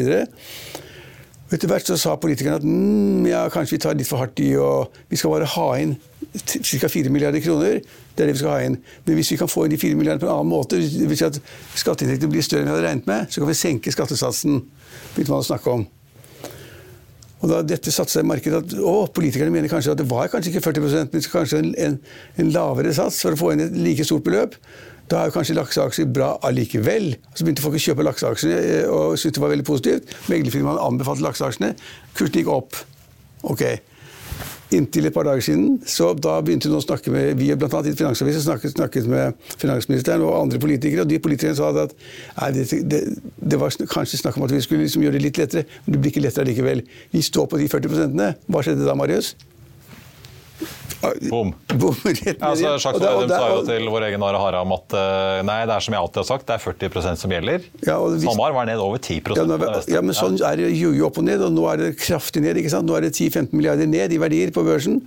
Etter 1.52 1.68
hvert 1.68 1.86
så 1.86 1.98
sa 2.00 2.14
politikerne 2.16 2.56
at 2.58 2.64
mm, 2.64 3.26
ja, 3.28 3.42
kanskje 3.52 3.76
vi 3.76 3.80
tar 3.84 3.98
litt 3.98 4.08
for 4.08 4.18
hardt 4.18 4.40
i, 4.40 4.48
og 4.56 4.96
vi 5.12 5.18
skal 5.20 5.34
bare 5.34 5.50
ha 5.52 5.66
inn 5.78 5.92
ca. 6.32 6.88
4 6.88 7.12
milliarder 7.12 7.44
kroner. 7.44 7.82
Det 7.84 8.24
er 8.24 8.30
det 8.30 8.38
vi 8.38 8.40
skal 8.40 8.54
ha 8.54 8.64
inn. 8.66 8.78
Men 9.04 9.18
hvis 9.20 9.34
vi 9.34 9.38
kan 9.42 9.52
få 9.52 9.66
inn 9.66 9.74
de 9.76 9.78
4 9.84 10.00
milliardene 10.00 10.24
på 10.24 10.30
en 10.30 10.38
annen 10.38 10.50
måte, 10.50 10.80
det 10.80 11.10
vil 11.10 11.20
si 11.20 11.28
at 11.28 11.38
skatteinntektene 11.76 12.32
blir 12.32 12.46
større 12.46 12.64
enn 12.64 12.70
vi 12.70 12.74
hadde 12.74 12.88
regnet 12.88 13.10
med, 13.12 13.28
så 13.30 13.44
kan 13.44 13.52
vi 13.52 13.58
senke 13.60 13.94
skattesatsen. 13.94 14.58
begynte 15.14 15.36
man 15.36 15.44
å 15.44 15.50
snakke 15.52 15.76
om. 15.76 15.86
Og 17.42 17.50
da 17.50 17.60
dette 17.66 17.92
satte 17.92 18.14
seg 18.14 18.24
i 18.24 18.28
markedet 18.30 18.58
at 18.62 18.74
å, 18.80 19.06
politikerne 19.12 19.52
mener 19.52 19.70
kanskje 19.70 19.92
at 19.92 20.00
det 20.00 20.08
var 20.08 20.30
kanskje 20.32 20.54
ikke 20.54 20.64
40% 20.70 21.12
men 21.12 21.24
kanskje 21.32 21.60
en, 21.60 21.72
en, 21.86 21.96
en, 22.40 22.52
lavere 22.54 22.94
sats 22.96 23.20
for 23.24 23.36
å 23.36 23.40
få 23.40 23.52
inn 23.52 23.66
et 23.66 23.76
like 23.76 24.06
stort 24.08 24.24
beløp. 24.26 24.56
Da 25.06 25.20
er 25.20 25.28
jo 25.28 25.36
kanskje 25.36 25.54
lakseaksjer 25.58 26.08
bra 26.10 26.32
allikevel. 26.48 27.12
Så 27.36 27.44
begynte 27.46 27.62
folk 27.62 27.76
å 27.78 27.82
kjøpe 27.82 28.06
lakseaksjene 28.08 28.56
eh, 28.56 28.88
og 28.90 29.18
syntes 29.20 29.36
det 29.36 29.44
var 29.44 29.52
veldig 29.52 29.68
positivt. 29.68 30.16
Meglerfirmaene 30.32 30.82
anbefalte 30.82 31.26
lakseaksjene. 31.28 31.76
Kursen 32.16 32.40
gikk 32.40 32.50
opp. 32.50 32.80
Ok. 33.46 33.62
Inntil 34.74 35.06
et 35.06 35.14
par 35.14 35.22
dager 35.22 35.44
siden. 35.46 35.76
Så 35.86 36.10
da 36.18 36.40
begynte 36.42 36.66
hun 36.66 36.78
å 36.80 36.82
snakke 36.82 37.12
med 37.14 37.36
vi 37.38 37.52
blant 37.54 37.74
annet 37.78 37.92
i 37.92 37.98
Finansavisen 37.98 38.42
snakket, 38.42 38.74
snakket, 38.74 39.06
med 39.10 39.36
finansministeren 39.60 40.24
og 40.26 40.34
andre 40.40 40.58
politikere, 40.62 41.04
og 41.04 41.10
de 41.10 41.20
politikerne 41.22 41.58
sa 41.58 41.70
at 41.84 41.94
det, 42.54 42.66
det, 42.90 43.02
det, 43.38 43.60
var 43.60 43.74
kanskje 43.92 44.18
snakk 44.24 44.40
om 44.40 44.46
at 44.48 44.54
vi 44.56 44.62
skulle 44.64 44.86
liksom 44.86 45.06
gjøre 45.06 45.18
det 45.18 45.26
litt 45.28 45.38
lettere, 45.38 45.66
men 45.84 45.94
det 45.94 46.02
blir 46.02 46.14
ikke 46.14 46.24
lettere 46.26 46.50
likevel. 46.50 46.82
Vi 47.14 47.22
står 47.22 47.46
på 47.52 47.62
de 47.62 47.70
40% 47.70 48.24
Hva 48.50 48.64
skjedde 48.64 48.88
da, 48.88 48.98
Marius? 48.98 49.36
Bom. 51.30 51.52
Bom 51.76 51.94
altså, 52.40 52.72
Sjakk 52.80 52.96
Vedum 52.98 53.28
sa 53.30 53.48
jo 53.52 53.60
til 53.66 53.88
vår 53.92 54.06
egen 54.08 54.22
Are 54.24 54.38
Haram 54.40 54.72
at 54.74 54.94
eh, 54.96 55.42
nei, 55.46 55.58
det 55.68 55.74
er 55.76 55.84
som 55.84 55.94
jeg 55.94 56.02
alltid 56.02 56.20
har 56.22 56.28
sagt, 56.28 56.46
det 56.48 56.56
er 56.56 56.62
40% 56.64 57.20
som 57.20 57.34
gjelder. 57.34 57.66
Ja, 57.86 57.98
hvis, 58.00 58.24
SalMar 58.24 58.54
var 58.56 58.68
ned 58.68 58.80
over 58.82 58.98
10 58.98 59.20
ja, 59.36 59.44
nå, 59.48 59.58
ja, 59.92 60.02
men 60.04 60.16
sånn 60.16 60.38
er 60.40 60.58
det 60.60 60.70
jo 60.78 60.92
opp 61.06 61.20
og 61.20 61.26
ned, 61.28 61.44
og 61.44 61.52
nå 61.54 61.66
er 61.72 61.82
det 61.82 61.90
kraftig 62.00 62.42
ned. 62.44 62.58
ikke 62.60 62.72
sant? 62.72 62.88
Nå 62.88 62.96
er 62.98 63.06
det 63.06 63.12
10-15 63.14 63.52
milliarder 63.52 63.90
ned 63.90 64.14
i 64.16 64.20
verdier 64.22 64.52
på 64.56 64.64
børsen 64.66 64.98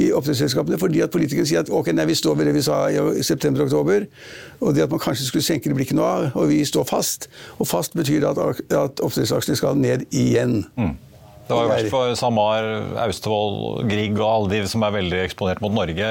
i 0.00 0.10
oppdrettsselskapene 0.16 0.80
fordi 0.82 1.02
at 1.06 1.14
politikerne 1.14 1.48
sier 1.48 1.62
at 1.62 1.72
ok, 1.72 1.92
nei, 1.96 2.08
vi 2.10 2.18
står 2.18 2.40
ved 2.40 2.50
det 2.50 2.56
vi 2.58 2.66
sa 2.66 2.82
i 2.90 3.24
september-oktober, 3.26 4.08
og 4.60 4.76
det 4.76 4.86
at 4.86 4.92
man 4.92 5.02
kanskje 5.02 5.30
skulle 5.30 5.46
senke 5.46 5.70
det 5.70 5.78
blikket 5.78 5.98
nå, 5.98 6.06
og 6.34 6.50
vi 6.50 6.62
står 6.66 6.86
fast. 6.90 7.30
Og 7.60 7.70
fast 7.70 7.96
betyr 7.96 8.26
at, 8.28 8.40
at 8.74 9.04
oppdrettsaksjene 9.04 9.58
skal 9.58 9.78
ned 9.78 10.08
igjen. 10.10 10.64
Mm. 10.76 10.96
Det 11.46 11.54
var 11.54 11.66
jo 11.66 11.70
verst 11.70 11.92
for 11.92 12.14
Samar, 12.18 12.64
Austevoll, 13.04 13.84
Grieg 13.86 14.16
og 14.18 14.26
alle 14.26 14.48
de 14.50 14.70
som 14.70 14.82
er 14.82 14.96
veldig 14.96 15.20
eksponert 15.22 15.62
mot 15.62 15.74
Norge. 15.74 16.08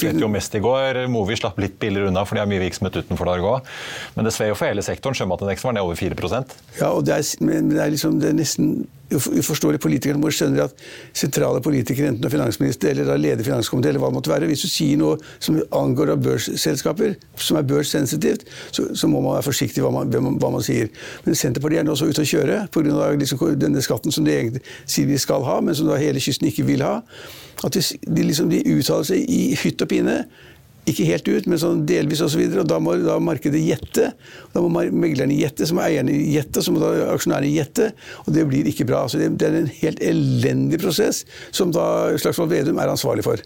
Slet 0.00 0.20
jo 0.22 0.30
mest 0.32 0.56
i 0.56 0.62
går. 0.64 1.02
Movi 1.12 1.36
slapp 1.36 1.60
litt 1.60 1.76
billigere 1.82 2.08
unna, 2.08 2.24
for 2.24 2.38
de 2.38 2.44
har 2.44 2.48
mye 2.48 2.62
virksomhet 2.62 2.96
utenfor 3.02 3.28
Norge 3.28 3.50
òg. 3.50 3.74
Men 4.16 4.28
det 4.28 4.32
sved 4.36 4.52
jo 4.52 4.56
for 4.56 4.70
hele 4.70 4.84
sektoren. 4.86 5.18
Sjømatindeksen 5.18 5.68
var 5.68 5.76
ned 5.76 5.84
over 5.84 6.00
4% 6.00 6.56
Ja, 6.80 6.94
og 6.94 7.04
det 7.04 7.18
er, 7.18 7.28
men 7.44 7.68
det 7.74 7.84
er 7.84 7.92
liksom 7.92 8.16
det 8.22 8.32
er 8.32 8.40
nesten 8.40 8.80
uforståelig 9.10 9.80
politikerne 9.82 10.20
må 10.22 10.30
skjønne 10.34 10.66
at 10.68 10.84
sentrale 11.16 11.60
politikere, 11.64 12.12
enten 12.12 12.30
finansminister 12.30 12.94
eller 13.02 13.18
leder 13.18 13.46
finanskomité, 13.46 13.90
eller 13.90 14.02
hva 14.02 14.10
det 14.10 14.18
måtte 14.18 14.32
være, 14.32 14.48
hvis 14.50 14.64
du 14.64 14.70
sier 14.70 15.00
noe 15.00 15.16
som 15.42 15.58
angår 15.76 16.14
av 16.14 16.22
børsselskaper, 16.24 17.16
som 17.40 17.58
er 17.58 17.66
børssensitivt, 17.66 18.46
så, 18.70 18.86
så, 18.94 19.10
må 19.10 19.22
man 19.24 19.36
være 19.38 19.48
forsiktig 19.48 19.82
hva 19.84 19.90
man, 19.94 20.12
hva 20.12 20.52
man 20.54 20.64
sier. 20.64 20.90
Men 21.24 21.38
Senterpartiet 21.38 21.82
er 21.82 21.88
nå 21.88 21.96
også 21.96 22.10
ute 22.10 22.24
å 22.24 22.30
kjøre 22.30 22.60
pga. 22.70 23.10
Liksom 23.20 23.42
denne 23.58 23.82
skatten 23.84 24.14
som 24.14 24.26
de 24.26 24.34
egentlig 24.34 24.62
sier 24.84 25.08
de 25.10 25.18
skal 25.20 25.44
ha, 25.46 25.60
men 25.64 25.76
som 25.76 25.90
da 25.90 25.98
hele 26.00 26.22
kysten 26.22 26.50
ikke 26.50 26.66
vil 26.68 26.84
ha. 26.86 27.00
At 27.66 27.76
de, 27.76 27.82
de, 28.06 28.24
liksom, 28.24 28.48
de 28.52 28.62
uttaler 28.72 29.10
seg 29.10 29.26
i 29.28 29.42
hytt 29.60 29.82
og 29.84 29.90
pine. 29.90 30.22
Ikke 30.88 31.04
helt 31.04 31.28
ut, 31.28 31.46
men 31.50 31.60
sånn 31.60 31.84
delvis 31.88 32.22
osv. 32.24 32.40
Og, 32.40 32.54
så 32.54 32.62
og 32.62 32.70
da 32.70 32.78
må 32.82 32.96
da 33.02 33.18
markedet 33.22 33.60
gjette. 33.60 34.10
Da 34.54 34.62
må 34.64 34.70
meglerne 34.72 35.36
gjette, 35.36 35.68
så 35.68 35.76
må 35.76 35.84
eierne 35.84 36.14
gjette, 36.16 36.64
så 36.64 36.72
må 36.72 36.80
da 36.82 37.12
aksjonærene 37.12 37.52
gjette. 37.52 37.90
Og 38.24 38.34
det 38.36 38.46
blir 38.48 38.68
ikke 38.70 38.88
bra. 38.88 39.04
Så 39.10 39.20
det, 39.20 39.34
det 39.40 39.50
er 39.50 39.60
en 39.60 39.72
helt 39.82 40.04
elendig 40.04 40.80
prosess 40.82 41.24
som 41.52 41.74
da 41.74 41.84
Slagsvold 42.20 42.52
Vedum 42.54 42.80
er 42.80 42.92
ansvarlig 42.92 43.26
for. 43.28 43.44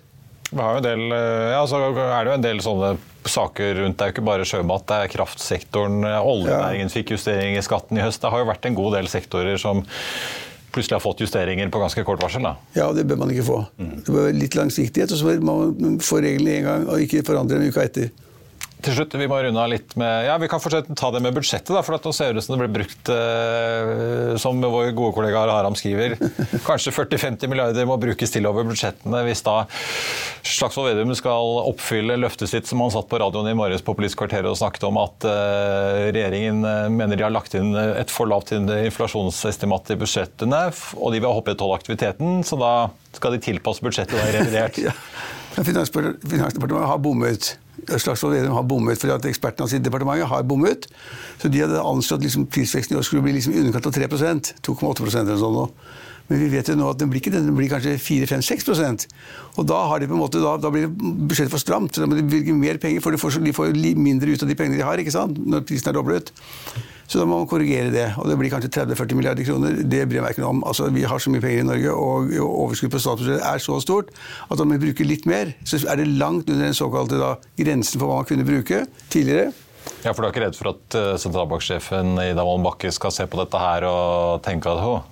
Vi 0.55 0.61
har 0.63 0.77
jo 0.77 0.85
en 0.85 0.87
del, 0.87 1.05
eh, 1.17 1.51
ja, 1.57 1.65
så 1.67 1.81
er 1.81 1.91
det 1.91 2.31
jo 2.31 2.37
en 2.39 2.45
del 2.45 2.63
sånne 2.63 2.95
saker 3.27 3.81
rundt. 3.81 3.99
Det 3.99 4.05
er 4.05 4.11
jo 4.11 4.15
ikke 4.15 4.27
bare 4.29 4.47
sjømat, 4.47 4.87
det 4.87 4.99
er 5.01 5.13
kraftsektoren. 5.17 6.05
Oljenæringen 6.21 6.93
fikk 6.93 7.17
justering 7.17 7.59
i 7.59 7.65
skatten 7.65 7.99
i 7.99 8.05
høst. 8.05 8.23
Det 8.23 8.31
har 8.31 8.45
jo 8.45 8.51
vært 8.53 8.69
en 8.69 8.79
god 8.79 8.99
del 9.01 9.11
sektorer 9.11 9.59
som 9.61 9.83
plutselig 10.75 10.99
har 10.99 11.05
fått 11.05 11.23
justeringer 11.25 11.71
på 11.73 11.81
ganske 11.83 12.05
kort 12.07 12.23
varsel? 12.23 12.45
da? 12.45 12.57
Ja, 12.77 12.91
det 12.97 13.07
bør 13.09 13.23
man 13.23 13.33
ikke 13.33 13.47
få. 13.47 13.61
Mm. 13.79 13.95
Det 14.01 14.11
bør 14.11 14.29
være 14.29 14.39
litt 14.41 14.59
langsiktighet, 14.59 15.15
og 15.15 15.21
så 15.21 15.37
må 15.41 15.57
man 15.71 15.99
få 16.03 16.21
reglene 16.25 16.59
én 16.59 16.69
gang 16.69 16.87
og 16.91 17.05
ikke 17.05 17.25
forandre 17.27 17.61
dem 17.61 17.71
uka 17.73 17.87
etter. 17.87 18.11
Til 18.85 18.93
slutt, 18.99 19.15
Vi 19.17 19.29
må 19.31 19.39
runde 19.41 19.61
av 19.61 19.71
litt 19.73 19.95
med, 19.97 20.27
ja, 20.27 20.35
vi 20.41 20.49
kan 20.51 20.61
fortsette 20.61 20.93
ta 20.99 21.09
det 21.15 21.23
med 21.25 21.33
budsjettet. 21.37 21.73
da, 21.73 21.81
for 21.85 21.97
Nå 22.05 22.13
ser 22.13 22.35
det 22.35 22.43
ut 22.43 22.45
som 22.45 22.59
det 22.59 22.67
blir 22.67 22.83
brukt, 22.83 23.09
eh, 23.09 24.35
som 24.41 24.61
vår 24.61 24.91
gode 24.97 25.15
kollega 25.17 25.45
Haram 25.49 25.77
skriver, 25.79 26.19
kanskje 26.69 26.93
40-50 26.93 27.49
milliarder 27.49 27.89
må 27.89 27.97
brukes 28.01 28.35
til 28.35 28.45
over 28.51 28.67
budsjettene 28.69 29.23
hvis 29.25 29.41
da 29.47 29.63
Slagsvold 30.45 30.91
Vedum 30.91 31.15
skal 31.17 31.63
oppfylle 31.71 32.19
løftet 32.21 32.51
sitt 32.51 32.69
som 32.69 32.83
han 32.85 32.93
satt 32.93 33.09
på 33.09 33.21
radioen 33.23 33.49
i 33.49 33.57
morges 33.57 33.85
på 33.85 33.95
Politisk 33.97 34.21
kvarter 34.21 34.45
og 34.51 34.59
snakket 34.61 34.85
om 34.91 35.01
at 35.01 35.29
eh, 35.31 36.11
regjeringen 36.11 36.61
eh, 36.69 36.91
mener 36.93 37.17
de 37.17 37.25
har 37.25 37.33
lagt 37.33 37.57
inn 37.57 37.73
et 37.79 38.13
for 38.13 38.29
lavt 38.29 38.53
inflasjonsestimat 38.53 39.95
i 39.95 40.01
budsjettene, 40.03 40.63
og 40.99 41.15
de 41.15 41.25
vil 41.25 41.31
opprettholde 41.31 41.81
aktiviteten, 41.81 42.43
så 42.45 42.61
da 42.61 42.75
skal 43.17 43.37
de 43.37 43.45
tilpasse 43.49 43.85
budsjettet 43.85 44.19
og 44.19 44.35
revidert. 44.35 44.81
ja. 44.91 44.93
Finansdepartementet 45.55 46.89
har 46.91 46.99
bommet. 47.01 47.55
Slagsvold 47.85 48.37
Vedum 48.37 48.55
har 48.57 48.67
bommet 48.69 49.01
fordi 49.01 49.15
at 49.17 49.29
ekspertene 49.29 49.67
hans 49.67 49.75
i 49.77 49.83
departementet 49.83 50.31
har 50.31 50.47
bommet. 50.49 50.89
Så 51.43 51.51
de 51.53 51.65
hadde 51.65 51.83
anslått 51.83 52.25
liksom 52.25 52.47
prisveksten 52.47 52.97
i 52.97 53.01
år 53.01 53.07
skulle 53.07 53.25
bli 53.27 53.37
liksom 53.37 53.57
underkant 53.61 53.91
av 53.91 53.97
3 53.97 54.09
2,8% 54.09 55.25
eller 55.25 55.41
sånn. 55.41 55.75
Men 56.31 56.41
vi 56.41 56.49
vet 56.55 56.71
jo 56.71 56.77
nå 56.79 56.87
at 56.89 57.01
den 57.03 57.11
blir 57.13 57.21
ikke 57.21 57.35
den 57.35 57.51
blir 57.53 57.69
kanskje 57.69 57.99
4-5-6% 58.01 59.05
Og 59.61 59.67
da, 59.69 59.83
har 59.91 60.01
de 60.01 60.09
på 60.09 60.17
en 60.17 60.23
måte, 60.23 60.41
da, 60.41 60.55
da 60.57 60.71
blir 60.73 60.89
budsjettet 60.89 61.53
for 61.53 61.61
stramt. 61.61 61.93
så 61.93 62.05
Da 62.05 62.09
må 62.09 62.17
de 62.17 62.25
bevilge 62.25 62.57
mer 62.57 62.81
penger, 62.81 63.05
for 63.05 63.13
de 63.13 63.21
får, 63.21 63.43
de 63.45 63.53
får 63.53 63.77
mindre 64.01 64.33
ut 64.33 64.43
av 64.43 64.49
de 64.49 64.57
pengene 64.57 64.81
de 64.81 64.87
har 64.89 65.01
ikke 65.01 65.13
sant? 65.15 65.37
når 65.37 65.67
prisen 65.69 65.93
er 65.93 65.99
doblet. 65.99 66.33
Så 67.07 67.21
da 67.21 67.27
må 67.29 67.39
man 67.41 67.49
korrigere 67.51 67.93
det. 67.93 68.07
Og 68.21 68.29
det 68.31 68.39
blir 68.41 68.53
kanskje 68.53 68.73
30-40 68.75 69.19
milliarder 69.19 69.47
kroner. 69.47 69.81
Det 69.83 70.05
bryr 70.09 70.21
jeg 70.21 70.25
meg 70.25 70.37
ikke 70.37 70.45
noe 70.45 70.55
om. 70.57 70.63
Altså, 70.69 70.89
vi 70.95 71.05
har 71.09 71.21
så 71.23 71.33
mye 71.33 71.45
penger 71.45 71.65
i 71.65 71.69
Norge, 71.69 71.93
og 71.93 72.33
overskuddet 72.45 72.95
på 72.95 73.03
statsbudsjettet 73.05 73.49
er 73.51 73.65
så 73.65 73.81
stort 73.85 74.15
at 74.51 74.63
om 74.63 74.73
vi 74.75 74.81
bruker 74.87 75.09
litt 75.09 75.29
mer, 75.31 75.53
så 75.69 75.81
er 75.85 76.01
det 76.01 76.09
langt 76.15 76.49
under 76.49 76.69
den 76.69 76.77
såkalte 76.77 77.21
da, 77.21 77.35
grensen 77.61 78.01
for 78.01 78.11
hva 78.11 78.23
man 78.23 78.29
kunne 78.31 78.49
bruke 78.49 78.85
tidligere. 79.13 79.53
Ja, 80.05 80.13
for 80.13 80.23
Du 80.23 80.29
er 80.29 80.33
ikke 80.33 80.43
redd 80.45 80.57
for 80.59 80.71
at 80.73 80.97
uh, 80.99 81.15
sentralbanksjefen 81.21 82.15
Ida 82.21 82.45
Wolden 82.45 82.65
Bakke 82.67 82.91
skal 82.95 83.13
se 83.15 83.27
på 83.31 83.39
dette 83.41 83.61
her 83.61 83.87
og 83.89 84.43
tenke 84.45 84.73
at 84.73 84.83
hun 84.85 85.03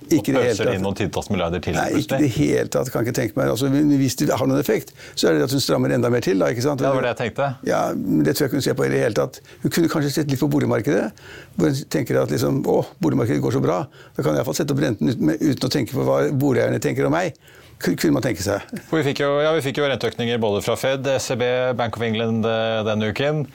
det 0.68 0.76
inn 0.76 0.84
noen 0.84 0.98
titalls 0.98 1.30
milliarder 1.32 1.62
til? 1.64 1.76
Nei, 1.76 2.02
ikke 2.02 2.18
i 2.20 2.26
det 2.26 2.32
hele 2.36 2.72
tatt. 2.72 2.90
Kan 2.92 3.06
ikke 3.06 3.16
tenke 3.16 3.38
meg. 3.38 3.52
Altså, 3.52 3.70
hvis 3.70 4.18
det 4.20 4.28
har 4.32 4.48
noen 4.48 4.60
effekt, 4.60 4.92
så 5.14 5.30
er 5.30 5.38
det 5.38 5.46
at 5.46 5.54
hun 5.54 5.62
strammer 5.64 5.94
enda 5.94 6.10
mer 6.12 6.24
til. 6.24 6.40
Da, 6.42 6.50
ikke 6.52 6.64
sant? 6.64 6.84
Ja, 6.84 6.90
det 6.90 6.98
var 6.98 7.06
det 7.06 7.14
jeg 7.14 7.20
tenkte. 7.22 7.48
Ja, 7.68 7.82
Det 7.92 8.36
tror 8.36 8.46
jeg 8.46 8.52
ikke 8.52 8.60
hun 8.60 8.66
ser 8.68 8.78
på 8.78 8.86
i 8.88 8.92
det 8.92 9.00
hele 9.04 9.18
tatt. 9.18 9.40
Hun 9.64 9.76
kunne 9.76 9.92
kanskje 9.92 10.12
sett 10.18 10.32
litt 10.32 10.42
på 10.42 10.50
boligmarkedet. 10.52 11.08
hvor 11.56 11.72
Hun 11.72 11.82
tenker 11.92 12.20
at 12.22 12.34
liksom, 12.34 12.62
å, 12.68 12.82
boligmarkedet 13.02 13.42
går 13.44 13.58
så 13.58 13.64
bra. 13.64 13.82
Da 14.16 14.24
kan 14.24 14.32
jeg 14.32 14.42
iallfall 14.42 14.60
sette 14.60 14.76
opp 14.76 14.84
renten 14.84 15.12
uten, 15.12 15.66
å 15.68 15.72
tenke 15.72 15.96
på 15.96 16.06
hva 16.06 16.24
boligeierne 16.32 16.80
tenker 16.82 17.08
om 17.08 17.16
meg 17.16 17.36
kunne 17.82 18.14
man 18.14 18.22
tenke 18.22 18.44
seg. 18.44 18.62
Vi 18.92 19.00
fikk, 19.02 19.24
jo, 19.24 19.40
ja, 19.42 19.50
vi 19.56 19.62
fikk 19.64 19.80
jo 19.80 19.88
renteøkninger 19.90 20.38
både 20.42 20.60
fra 20.62 20.76
Fed, 20.78 21.06
ECB, 21.16 21.42
Bank 21.78 21.96
of 21.98 22.04
England 22.06 22.46
eh, 22.46 22.82
denne 22.86 23.08
uken. 23.10 23.46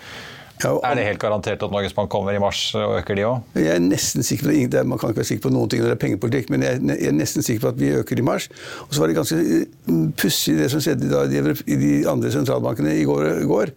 Ja, 0.64 0.72
og, 0.72 0.80
er 0.84 0.98
det 0.98 1.06
helt 1.06 1.22
garantert 1.22 1.62
at 1.62 1.74
Norges 1.74 1.94
Bank 1.94 2.10
kommer 2.10 2.34
i 2.34 2.40
mars 2.42 2.60
og 2.76 2.96
øker 2.98 3.18
de 3.18 3.26
òg? 3.28 3.58
Jeg 3.62 3.76
er 3.76 3.84
nesten 3.84 4.26
sikker 4.26 4.50
på 4.50 4.56
det. 4.74 4.82
Man 4.90 4.98
kan 4.98 5.12
ikke 5.12 5.22
være 5.22 5.30
sikker 5.30 5.44
på 5.46 5.54
noen 5.54 5.70
ting 5.70 5.84
når 5.84 5.92
det 5.92 5.98
er 5.98 6.02
pengepolitikk, 6.02 6.50
men 6.54 6.66
jeg 6.66 6.82
er 6.98 7.14
nesten 7.14 7.46
sikker 7.46 7.68
på 7.68 7.74
at 7.76 7.82
vi 7.82 7.92
øker 8.00 8.18
i 8.18 8.26
mars. 8.26 8.50
Og 8.88 8.96
så 8.96 9.04
var 9.04 9.12
det 9.12 9.20
ganske 9.20 9.38
mm, 9.86 10.08
pussig 10.18 10.58
det 10.58 10.72
som 10.74 10.82
skjedde 10.82 11.54
i 11.68 11.78
de 11.84 11.92
andre 12.10 12.34
sentralbankene 12.34 12.96
i 12.98 13.06
går, 13.06 13.30
i, 13.44 13.46
går, 13.52 13.76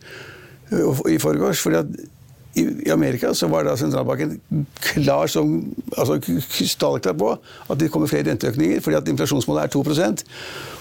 i 1.13 1.21
forgårs. 1.21 1.61
fordi 1.61 1.83
at 1.83 1.93
i, 2.55 2.91
Amerika 2.91 3.35
så 3.35 3.49
var 3.49 3.65
da 3.65 3.77
sentralbanken 3.79 4.41
klar 4.81 5.27
som, 5.31 5.75
altså 5.97 6.19
krystallklar 6.25 7.15
på 7.19 7.31
at 7.71 7.81
det 7.81 7.91
kommer 7.91 8.11
flere 8.11 8.31
renteøkninger, 8.31 8.81
fordi 8.81 8.97
at 8.97 9.09
inflasjonsmålet 9.09 9.63
er 9.63 9.79
2% 9.79 10.25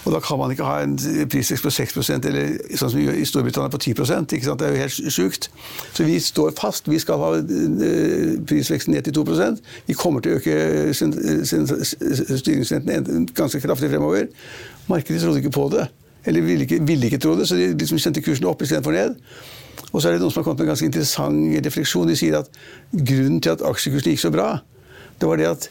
og 0.04 0.12
Da 0.12 0.20
kan 0.20 0.38
man 0.38 0.50
ikke 0.50 0.64
ha 0.64 0.80
en 0.82 0.98
prisvekst 1.30 1.64
på 1.64 1.70
6% 1.70 2.26
eller 2.28 2.54
sånn 2.72 2.90
som 2.90 2.96
vi 2.96 3.04
gjør 3.04 3.18
i 3.20 3.26
Storbritannia 3.28 3.72
på 3.72 3.78
10 3.78 3.90
ikke 3.92 4.46
sant? 4.46 4.60
Det 4.60 4.66
er 4.66 4.72
jo 4.72 4.80
helt 4.80 5.12
sjukt. 5.12 5.50
Så 5.92 6.06
vi 6.08 6.16
står 6.24 6.54
fast. 6.56 6.88
Vi 6.88 6.98
skal 6.98 7.20
ha 7.20 7.34
eh, 7.36 8.40
prisveksten 8.48 8.94
ned 8.94 9.02
til 9.04 9.14
2 9.20 9.24
Vi 9.86 9.94
kommer 9.94 10.20
til 10.20 10.32
å 10.32 10.36
øke 10.40 10.94
styringsrenten 12.40 13.28
ganske 13.34 13.60
kraftig 13.60 13.90
fremover. 13.90 14.26
Markedet 14.88 15.20
trodde 15.22 15.38
ikke 15.38 15.50
på 15.50 15.68
det. 15.76 15.88
Eller 16.24 16.44
ville 16.44 16.66
ikke, 16.66 16.80
ville 16.86 17.08
ikke 17.08 17.20
tro 17.22 17.36
det, 17.38 17.48
så 17.48 17.56
de 17.56 17.70
liksom 17.72 18.00
sendte 18.02 18.22
kursen 18.24 18.48
opp 18.50 18.62
istedenfor 18.62 18.96
ned. 18.96 19.16
Og 19.90 20.02
så 20.02 20.08
er 20.08 20.16
det 20.16 20.22
noen 20.22 20.32
som 20.32 20.42
har 20.42 20.48
kommet 20.48 20.60
med 20.60 20.68
en 20.68 20.74
ganske 20.74 20.90
interessant 20.90 21.66
refleksjon. 21.66 22.10
De 22.10 22.18
sier 22.18 22.36
at 22.38 22.50
grunnen 22.92 23.40
til 23.40 23.56
at 23.56 23.64
aksjekursen 23.66 24.12
gikk 24.12 24.22
så 24.22 24.34
bra, 24.34 24.52
det 25.20 25.28
var 25.28 25.40
det 25.40 25.48
at 25.50 25.70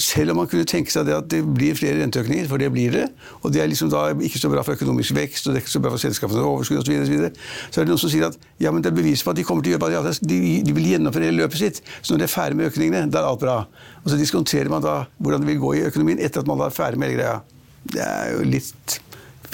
selv 0.00 0.32
om 0.32 0.40
man 0.40 0.48
kunne 0.48 0.64
tenke 0.68 0.92
seg 0.92 1.04
det 1.06 1.12
at 1.12 1.26
det 1.30 1.40
blir 1.44 1.76
flere 1.76 2.00
renteøkninger, 2.00 2.46
for 2.48 2.60
det 2.60 2.70
blir 2.72 2.94
det, 2.94 3.06
og 3.44 3.52
det 3.52 3.60
er 3.60 3.68
liksom 3.68 3.90
da 3.92 4.06
ikke 4.16 4.40
så 4.40 4.48
bra 4.52 4.62
for 4.64 4.78
økonomisk 4.78 5.14
vekst, 5.16 5.46
og 5.46 5.52
det 5.52 5.60
er 5.60 5.64
ikke 5.66 5.74
så 5.74 5.82
bra 5.84 5.92
for 5.92 6.02
selskapenes 6.02 6.40
overskudd 6.40 6.80
osv., 6.80 6.94
så, 6.94 7.12
videre, 7.12 7.30
så 7.68 7.82
er 7.82 7.84
det 7.84 7.92
noen 7.92 8.00
som 8.00 8.12
sier 8.12 8.30
at 8.30 8.38
ja, 8.62 8.72
men 8.72 8.84
det 8.84 8.90
er 8.90 8.96
bevis 8.96 9.24
på 9.26 9.34
at 9.34 9.38
de 9.38 9.44
kommer 9.44 9.66
til 9.66 9.74
å 9.74 9.76
gjøre 9.76 9.84
bare, 9.84 10.14
de, 10.32 10.40
de 10.64 10.76
vil 10.76 10.88
gjennomføre 10.94 11.34
løpet 11.36 11.60
sitt. 11.60 11.82
Så 12.00 12.14
når 12.14 12.22
de 12.22 12.28
er 12.30 12.32
ferdig 12.32 12.60
med 12.60 12.70
økningene, 12.70 13.04
da 13.12 13.20
er 13.20 13.28
alt 13.28 13.44
bra. 13.44 13.58
Og 14.00 14.08
så 14.08 14.18
diskonterer 14.20 14.72
man 14.72 14.84
da 14.84 14.96
hvordan 15.20 15.44
det 15.44 15.52
vil 15.52 15.62
gå 15.66 15.76
i 15.76 15.84
økonomien 15.90 16.22
etter 16.24 16.42
at 16.42 16.48
man 16.48 16.64
er 16.64 16.74
ferdig 16.74 17.00
med 17.00 17.12
hele 17.12 17.20
greia. 17.20 17.36
Det 17.90 18.04
er 18.04 18.32
jo 18.32 18.48
litt 18.48 19.00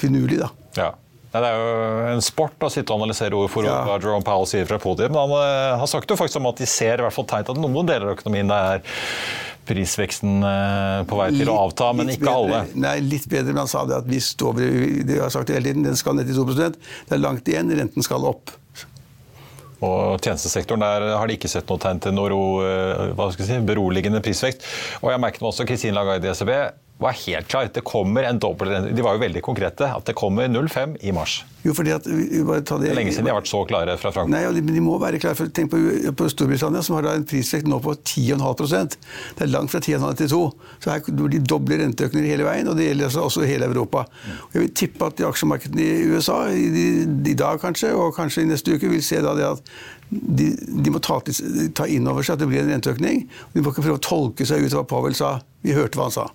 finurlig, 0.01 0.41
da. 0.43 0.53
Ja. 0.77 0.93
Det 1.37 1.49
er 1.51 1.59
jo 1.59 2.13
en 2.15 2.23
sport 2.25 2.63
å 2.65 2.71
sitte 2.73 2.93
og 2.95 3.03
analysere 3.03 3.37
ord 3.37 3.51
for 3.53 3.67
ord 3.67 3.89
hva 3.89 3.99
Jerome 4.01 4.25
Powell 4.25 4.47
sier 4.49 4.69
fra 4.69 4.79
podiet. 4.81 5.13
Men 5.13 5.27
han, 5.27 5.81
har 5.83 5.91
sagt 5.91 6.11
jo 6.11 6.17
faktisk 6.17 6.41
om 6.41 6.49
at 6.49 6.63
de 6.63 6.69
ser 6.71 7.03
i 7.03 7.05
hvert 7.05 7.17
fall 7.17 7.27
tegn 7.29 7.49
til 7.49 7.59
at 7.59 7.61
noen 7.61 7.89
deler 7.89 8.09
av 8.09 8.17
økonomien 8.17 8.53
er 8.57 8.81
prisveksten 9.67 10.47
eh, 10.47 11.01
på 11.11 11.19
vei 11.19 11.31
til 11.35 11.51
å 11.51 11.57
avta, 11.65 11.91
men 11.97 12.13
ikke 12.13 12.29
bedre, 12.29 12.37
alle. 12.39 12.61
Nei, 12.87 12.95
litt 13.03 13.27
bedre, 13.29 13.51
men 13.51 13.65
han 13.65 13.73
sa 13.73 13.83
det 13.89 13.99
at 13.99 14.07
vi 14.09 14.21
står 14.23 14.63
de 15.09 15.19
har 15.19 15.33
sagt 15.35 15.51
det 15.51 15.59
hele 15.59 15.73
tiden, 15.73 15.89
den 15.89 15.99
skal 15.99 16.17
ned 16.17 16.31
til 16.31 16.39
2 16.39 16.71
Det 16.71 17.17
er 17.17 17.21
langt 17.21 17.51
igjen, 17.51 17.75
renten 17.75 18.07
skal 18.07 18.29
opp. 18.31 18.55
Og 19.85 20.23
tjenestesektoren 20.25 20.81
der 20.81 21.11
har 21.19 21.29
de 21.29 21.37
ikke 21.37 21.51
sett 21.53 21.69
noe 21.69 21.83
tegn 21.83 21.99
til 22.01 22.15
noe 22.17 22.31
ro, 22.33 22.43
jeg 22.63 23.45
si, 23.45 23.59
beroligende 23.67 24.23
prisvekst. 24.25 24.65
Og 25.03 25.11
jeg 25.13 25.21
merket 25.21 25.43
meg 25.43 25.51
også 25.51 25.67
Kristin 25.69 25.99
Lagarde 25.99 26.31
i 26.31 26.33
ECB 26.33 26.55
var 26.99 27.13
helt 27.13 27.49
klar. 27.49 27.69
Det 27.75 27.81
kommer 27.85 28.23
en 28.23 28.39
dobbel 28.39 28.95
De 28.97 29.03
var 29.03 29.17
jo 29.17 29.21
veldig 29.21 29.43
konkrete. 29.45 29.89
At 29.93 30.07
det 30.09 30.15
kommer 30.17 30.49
0,5 30.49 30.97
i 31.01 31.13
mars. 31.13 31.43
Jo, 31.67 31.75
fordi 31.75 31.93
at, 31.93 32.07
bare 32.47 32.63
ta 32.65 32.79
det, 32.79 32.87
det 32.87 32.93
er 32.93 32.97
lenge 33.01 33.13
siden 33.13 33.27
de 33.27 33.33
har 33.33 33.41
vært 33.41 33.51
så 33.51 33.61
klare 33.69 33.97
fra 34.01 34.13
Frankrike. 34.15 34.33
Nei, 34.33 34.63
men 34.63 34.77
de 34.77 34.83
må 34.85 34.97
være 35.03 35.21
klare. 35.21 35.37
for 35.37 35.51
Tenk 35.53 35.73
på, 35.73 35.81
på 36.17 36.29
Storbritannia, 36.33 36.81
som 36.87 36.97
har 36.97 37.09
en 37.11 37.27
prisvekt 37.29 37.69
nå 37.69 37.81
på 37.85 37.97
10,5% 37.99 38.97
Det 39.37 39.45
er 39.45 39.51
langt 39.51 39.75
fra 39.75 39.83
10,5 39.83 40.07
til 40.23 40.31
2 40.33 40.41
Så 40.85 40.93
her 40.93 41.03
de 41.35 41.43
dobler 41.43 41.83
renteøkninger 41.83 42.31
hele 42.31 42.47
veien, 42.47 42.71
og 42.71 42.79
det 42.79 42.89
gjelder 42.89 43.11
altså 43.11 43.27
også 43.27 43.45
hele 43.51 43.69
Europa. 43.69 44.07
Og 44.47 44.57
jeg 44.57 44.65
vil 44.65 44.73
tippe 44.83 45.11
at 45.11 45.21
i 45.21 45.29
aksjemarkedene 45.29 45.85
i 45.85 46.09
USA, 46.15 46.39
i, 46.55 46.87
i, 47.05 47.37
dag 47.37 47.61
kanskje, 47.61 47.93
og 47.93 48.15
kanskje 48.17 48.47
i 48.47 48.51
neste 48.55 48.79
uke, 48.79 48.89
vil 48.89 49.05
se 49.05 49.21
da 49.25 49.35
det 49.37 49.51
at 49.51 49.77
de, 50.09 50.53
de 50.55 50.95
må 50.95 51.03
ta, 51.03 51.19
ta 51.77 51.91
inn 51.91 52.07
over 52.09 52.25
seg 52.25 52.39
at 52.39 52.45
det 52.45 52.51
blir 52.53 52.63
en 52.63 52.73
renteøkning. 52.77 53.27
De 53.53 53.61
må 53.61 53.75
ikke 53.75 53.85
prøve 53.85 54.01
å 54.01 54.07
tolke 54.07 54.49
seg 54.49 54.65
ut 54.65 54.73
av 54.73 54.85
hva 54.85 54.89
Powell 54.97 55.19
sa. 55.19 55.39
Vi 55.67 55.75
hørte 55.77 55.99
hva 55.99 56.09
han 56.09 56.15
sa. 56.15 56.31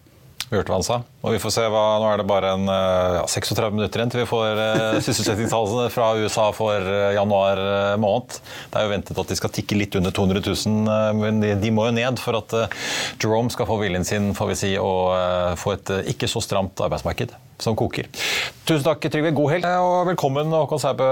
Vi 0.51 0.59
hørte 0.59 0.73
hva 0.73 0.81
han 0.81 0.83
sa. 0.83 0.97
Og 1.23 1.31
vi 1.31 1.39
får 1.39 1.53
se 1.55 1.63
hva, 1.71 1.81
Nå 2.03 2.09
er 2.11 2.19
det 2.19 2.27
bare 2.27 2.49
en, 2.57 2.65
eh, 2.67 3.13
ja, 3.21 3.23
36 3.23 3.71
minutter 3.71 4.01
igjen 4.01 4.11
til 4.11 4.19
vi 4.19 4.27
får 4.27 4.59
uh, 4.59 4.97
sysselsettingstallene 5.05 5.85
fra 5.93 6.09
USA 6.19 6.49
for 6.55 6.75
uh, 6.75 7.13
januar 7.15 7.61
uh, 7.61 7.95
måned. 8.01 8.35
Det 8.67 8.81
er 8.81 8.83
jo 8.83 8.91
ventet 8.91 9.21
at 9.23 9.31
de 9.31 9.37
skal 9.39 9.53
tikke 9.55 9.77
litt 9.79 9.95
under 9.95 10.11
200 10.11 10.43
000, 10.43 11.15
men 11.21 11.39
de, 11.39 11.53
de, 11.61 11.71
må 11.71 11.87
jo 11.87 11.95
ned 11.95 12.19
for 12.19 12.41
at 12.41 12.57
Jerome 13.21 13.53
skal 13.53 13.69
få 13.69 13.79
viljen 13.79 14.03
sin 14.07 14.33
får 14.35 14.51
vi 14.51 14.59
si, 14.59 14.73
og 14.81 15.55
få 15.61 15.77
et 15.77 15.93
ikke 16.11 16.27
så 16.31 16.43
stramt 16.43 16.83
arbeidsmarked 16.83 17.31
som 17.63 17.77
koker. 17.77 18.09
Tusen 18.67 18.85
takk, 18.85 19.05
Trygve. 19.11 19.31
God 19.35 19.51
helg, 19.55 19.65
og 19.83 20.05
velkommen 20.11 20.51
Håkon 20.53 20.79
Sæbø, 20.81 21.07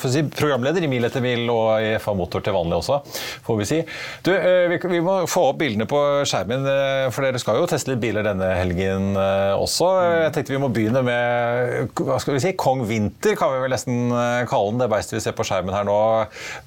si, 0.00 0.22
programleder 0.32 0.84
i 0.84 0.90
Mil 0.90 1.04
etter 1.08 1.22
mil 1.24 1.48
og 1.52 1.82
i 1.82 1.96
FA 2.02 2.14
Motor 2.16 2.44
til 2.44 2.54
vanlig 2.56 2.78
også, 2.78 3.00
får 3.46 3.58
vi 3.58 3.66
si. 3.68 3.80
Du, 4.24 4.30
eh, 4.34 4.70
vi, 4.70 5.00
må 5.04 5.18
få 5.30 5.48
opp 5.50 5.60
bildene 5.62 5.88
på 5.90 6.00
skjermen, 6.28 6.66
eh, 6.70 7.08
for 7.12 7.26
dere 7.26 7.42
skal 7.42 7.60
jo 7.60 7.68
teste 7.70 7.92
litt 7.92 8.02
biler 8.02 8.26
denne 8.26 8.52
helgen 8.58 9.12
eh, 9.18 9.52
også. 9.58 9.90
Jeg 10.26 10.34
tenkte 10.36 10.56
vi 10.56 10.62
må 10.62 10.72
begynne 10.72 11.04
med 11.06 12.00
hva 12.00 12.20
skal 12.22 12.38
vi 12.38 12.44
si, 12.46 12.54
Kong 12.58 12.84
Vinter, 12.88 13.36
kan 13.38 13.54
vi 13.54 13.62
vel 13.64 13.74
nesten 13.74 14.14
kalle 14.50 14.72
den, 14.72 14.82
det 14.84 14.90
beistet 14.92 15.18
vi 15.18 15.24
ser 15.26 15.36
på 15.36 15.46
skjermen 15.46 15.74
her 15.74 15.88
nå, 15.88 15.98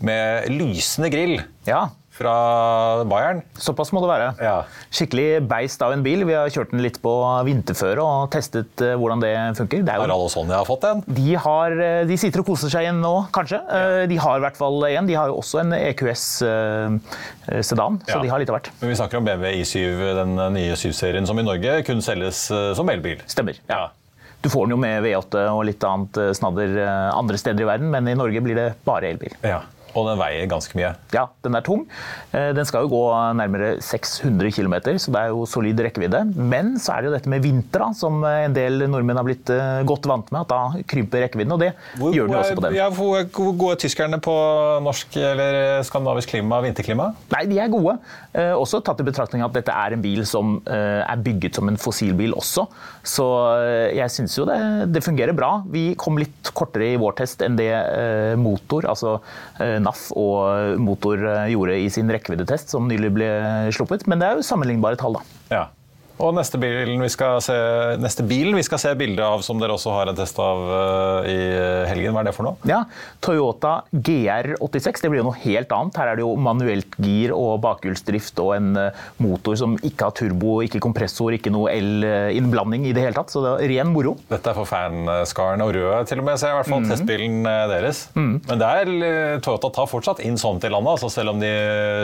med 0.06 0.52
lysende 0.52 1.12
grill. 1.14 1.40
Ja, 1.66 1.88
fra 2.16 3.04
Bayern. 3.10 3.42
Såpass 3.60 3.92
må 3.96 4.02
det 4.04 4.10
være. 4.10 4.30
Ja. 4.44 4.56
Skikkelig 4.94 5.44
beist 5.50 5.82
av 5.84 5.94
en 5.96 6.04
bil. 6.06 6.24
Vi 6.28 6.36
har 6.38 6.52
kjørt 6.54 6.72
den 6.72 6.84
litt 6.84 7.02
på 7.04 7.12
vinterføre 7.48 8.04
og 8.04 8.30
testet 8.34 8.84
uh, 8.84 8.94
hvordan 9.00 9.24
det 9.24 9.34
funker. 9.60 9.84
Det 9.86 9.98
har 9.98 10.06
alle 10.06 10.32
sånn 10.32 10.52
jeg 10.52 10.58
har 10.58 10.68
fått 10.68 10.88
en? 10.88 11.04
De, 11.08 11.28
har, 11.46 11.76
uh, 11.76 12.04
de 12.08 12.20
sitter 12.20 12.44
og 12.44 12.48
koser 12.52 12.72
seg 12.72 12.88
igjen 12.88 13.02
nå, 13.04 13.14
kanskje. 13.36 13.60
Ja. 13.60 13.84
Uh, 14.00 14.06
de 14.12 14.20
har 14.22 14.40
i 14.40 14.46
hvert 14.46 14.60
fall 14.60 14.88
en. 14.88 15.12
De 15.12 15.20
har 15.20 15.32
jo 15.32 15.42
også 15.42 15.62
en 15.64 15.76
EQS 15.76 16.24
sedan, 17.66 17.98
så 18.08 18.16
ja. 18.16 18.22
de 18.24 18.30
har 18.32 18.42
litt 18.42 18.50
av 18.50 18.58
hvert. 18.58 18.72
Men 18.80 18.92
vi 18.92 18.98
snakker 18.98 19.20
om 19.20 19.28
BMW 19.28 19.60
I7, 19.62 19.78
den 20.18 20.34
nye 20.56 20.78
7-serien 20.80 21.28
som 21.28 21.38
i 21.40 21.46
Norge 21.46 21.78
kun 21.88 22.02
selges 22.04 22.48
som 22.78 22.90
elbil. 22.92 23.22
Stemmer. 23.30 23.60
ja. 23.70 23.88
Du 24.46 24.50
får 24.54 24.68
den 24.68 24.76
jo 24.76 24.78
med 24.78 25.00
V8 25.02 25.46
og 25.50 25.64
litt 25.66 25.82
annet 25.88 26.20
snadder 26.38 26.76
andre 26.86 27.38
steder 27.42 27.66
i 27.66 27.66
verden, 27.66 27.90
men 27.90 28.06
i 28.12 28.14
Norge 28.18 28.44
blir 28.46 28.60
det 28.60 28.68
bare 28.86 29.10
elbil. 29.10 29.34
Ja. 29.42 29.64
Og 29.96 30.10
den 30.10 30.20
veier 30.20 30.48
ganske 30.52 30.76
mye? 30.76 30.92
Ja, 31.16 31.30
den 31.46 31.56
er 31.56 31.64
tung. 31.64 31.86
Eh, 32.36 32.50
den 32.56 32.68
skal 32.68 32.84
jo 32.86 32.92
gå 32.92 33.04
nærmere 33.40 33.76
600 33.84 34.52
km, 34.52 34.76
så 35.00 35.14
det 35.14 35.22
er 35.22 35.32
jo 35.32 35.46
solid 35.48 35.80
rekkevidde. 35.86 36.22
Men 36.36 36.74
så 36.82 36.96
er 36.96 37.04
det 37.04 37.10
jo 37.10 37.16
dette 37.16 37.32
med 37.32 37.46
vinter, 37.46 37.86
da, 37.86 37.90
som 37.96 38.20
en 38.28 38.56
del 38.56 38.86
nordmenn 38.92 39.20
har 39.22 39.28
blitt 39.28 39.52
eh, 39.54 39.84
godt 39.88 40.10
vant 40.12 40.32
med. 40.36 40.44
At 40.44 40.52
da 40.52 40.84
krymper 40.92 41.24
rekkevidden, 41.26 41.56
og 41.56 41.64
det 41.64 41.72
hvor, 41.96 42.12
gjør 42.16 42.28
den 42.28 42.36
jo 42.36 42.42
også 42.42 42.58
på 42.60 42.66
den. 42.68 42.76
Ja, 42.76 42.90
hvor 42.92 43.24
gode 43.40 43.72
er 43.78 43.82
tyskerne 43.86 44.20
på 44.24 44.36
norsk 44.86 45.16
eller 45.22 45.60
skandinavisk 45.88 46.34
klima, 46.36 46.60
vinterklima? 46.66 47.10
Nei, 47.32 47.46
de 47.52 47.62
er 47.64 47.72
gode. 47.72 47.96
Eh, 48.36 48.52
også 48.52 48.84
tatt 48.84 49.00
i 49.00 49.08
betraktning 49.08 49.46
at 49.48 49.56
dette 49.56 49.72
er 49.72 49.96
en 49.96 50.04
bil 50.04 50.26
som 50.28 50.58
er 50.66 51.20
bygget 51.24 51.58
som 51.58 51.70
en 51.70 51.78
fossilbil 51.80 52.34
også. 52.36 52.66
Så 53.06 53.26
jeg 53.94 54.12
syns 54.12 54.36
jo 54.38 54.46
det, 54.50 54.58
det, 54.92 55.04
fungerer 55.06 55.36
bra. 55.38 55.60
Vi 55.72 55.88
kom 56.00 56.18
litt 56.20 56.50
kortere 56.58 56.92
i 56.94 57.00
vår 57.00 57.16
test 57.20 57.44
enn 57.46 57.58
det 57.60 57.72
motor, 58.42 58.88
altså 58.90 59.18
NAF 59.86 60.10
og 60.18 60.80
Motor 60.82 61.24
eh, 61.30 61.48
gjorde 61.54 61.80
i 61.84 61.90
sin 61.94 62.12
rekkeviddetest, 62.12 62.74
som 62.74 62.90
nylig 62.90 63.14
ble 63.16 63.32
sluppet. 63.76 64.08
Men 64.10 64.22
det 64.22 64.30
er 64.30 64.40
jo 64.40 64.48
sammenlignbare 64.48 65.00
tall, 65.00 65.20
da. 65.20 65.42
Ja. 65.54 65.66
Og 66.16 66.32
neste 66.36 66.60
bilen 66.62 67.02
vi 67.04 67.10
skal 67.12 67.42
se, 67.44 67.56
neste 68.00 68.24
bilen 68.28 68.56
vi 68.56 68.64
skal 68.64 68.80
se 68.80 68.94
bilde 68.96 69.24
av, 69.24 69.42
som 69.44 69.60
dere 69.60 69.76
også 69.76 69.92
har 69.92 70.12
en 70.12 70.18
test 70.18 70.38
av 70.40 70.62
uh, 70.70 71.28
i 71.28 71.38
helgen, 71.90 72.16
hva 72.16 72.24
er 72.24 72.30
det 72.30 72.36
for 72.38 72.48
noe? 72.48 72.56
Ja, 72.70 72.84
Toyota 73.24 73.82
GR86. 73.92 75.04
Det 75.04 75.12
blir 75.12 75.22
jo 75.22 75.28
noe 75.28 75.42
helt 75.44 75.74
annet. 75.76 76.00
Her 76.00 76.14
er 76.14 76.20
det 76.20 76.24
jo 76.24 76.32
manuelt 76.40 76.96
gir 77.04 77.34
og 77.36 77.60
bakhjulsdrift 77.66 78.40
og 78.44 78.54
en 78.56 78.72
uh, 78.80 79.04
motor 79.20 79.60
som 79.60 79.76
ikke 79.82 80.08
har 80.08 80.16
turbo, 80.16 80.56
ikke 80.64 80.82
kompressor, 80.84 81.36
ikke 81.36 81.52
noe 81.54 81.74
el-innblanding 81.74 82.88
i 82.88 82.96
det 82.96 83.04
hele 83.08 83.18
tatt. 83.18 83.34
Så 83.36 83.44
det 83.44 83.52
er 83.66 83.76
ren 83.76 83.92
moro. 83.92 84.16
Dette 84.32 84.54
er 84.54 84.58
for 84.58 84.72
fanskaren 84.72 85.66
og 85.66 85.74
røde 85.76 86.00
til 86.08 86.24
og 86.24 86.30
med, 86.30 86.40
ser 86.40 86.54
jeg 86.54 86.58
i 86.58 86.60
hvert 86.62 86.72
fall 86.72 86.86
mm. 86.86 86.90
testbilen 86.94 87.52
deres. 87.74 88.06
Mm. 88.16 88.34
Men 88.48 88.64
det 88.64 88.72
er, 88.80 88.94
Toyota 89.44 89.74
tar 89.76 89.92
fortsatt 89.92 90.24
inn 90.24 90.40
sånt 90.40 90.64
i 90.64 90.72
landet, 90.72 90.96
altså 90.96 91.12
selv 91.12 91.36
om 91.36 91.44
de 91.44 91.52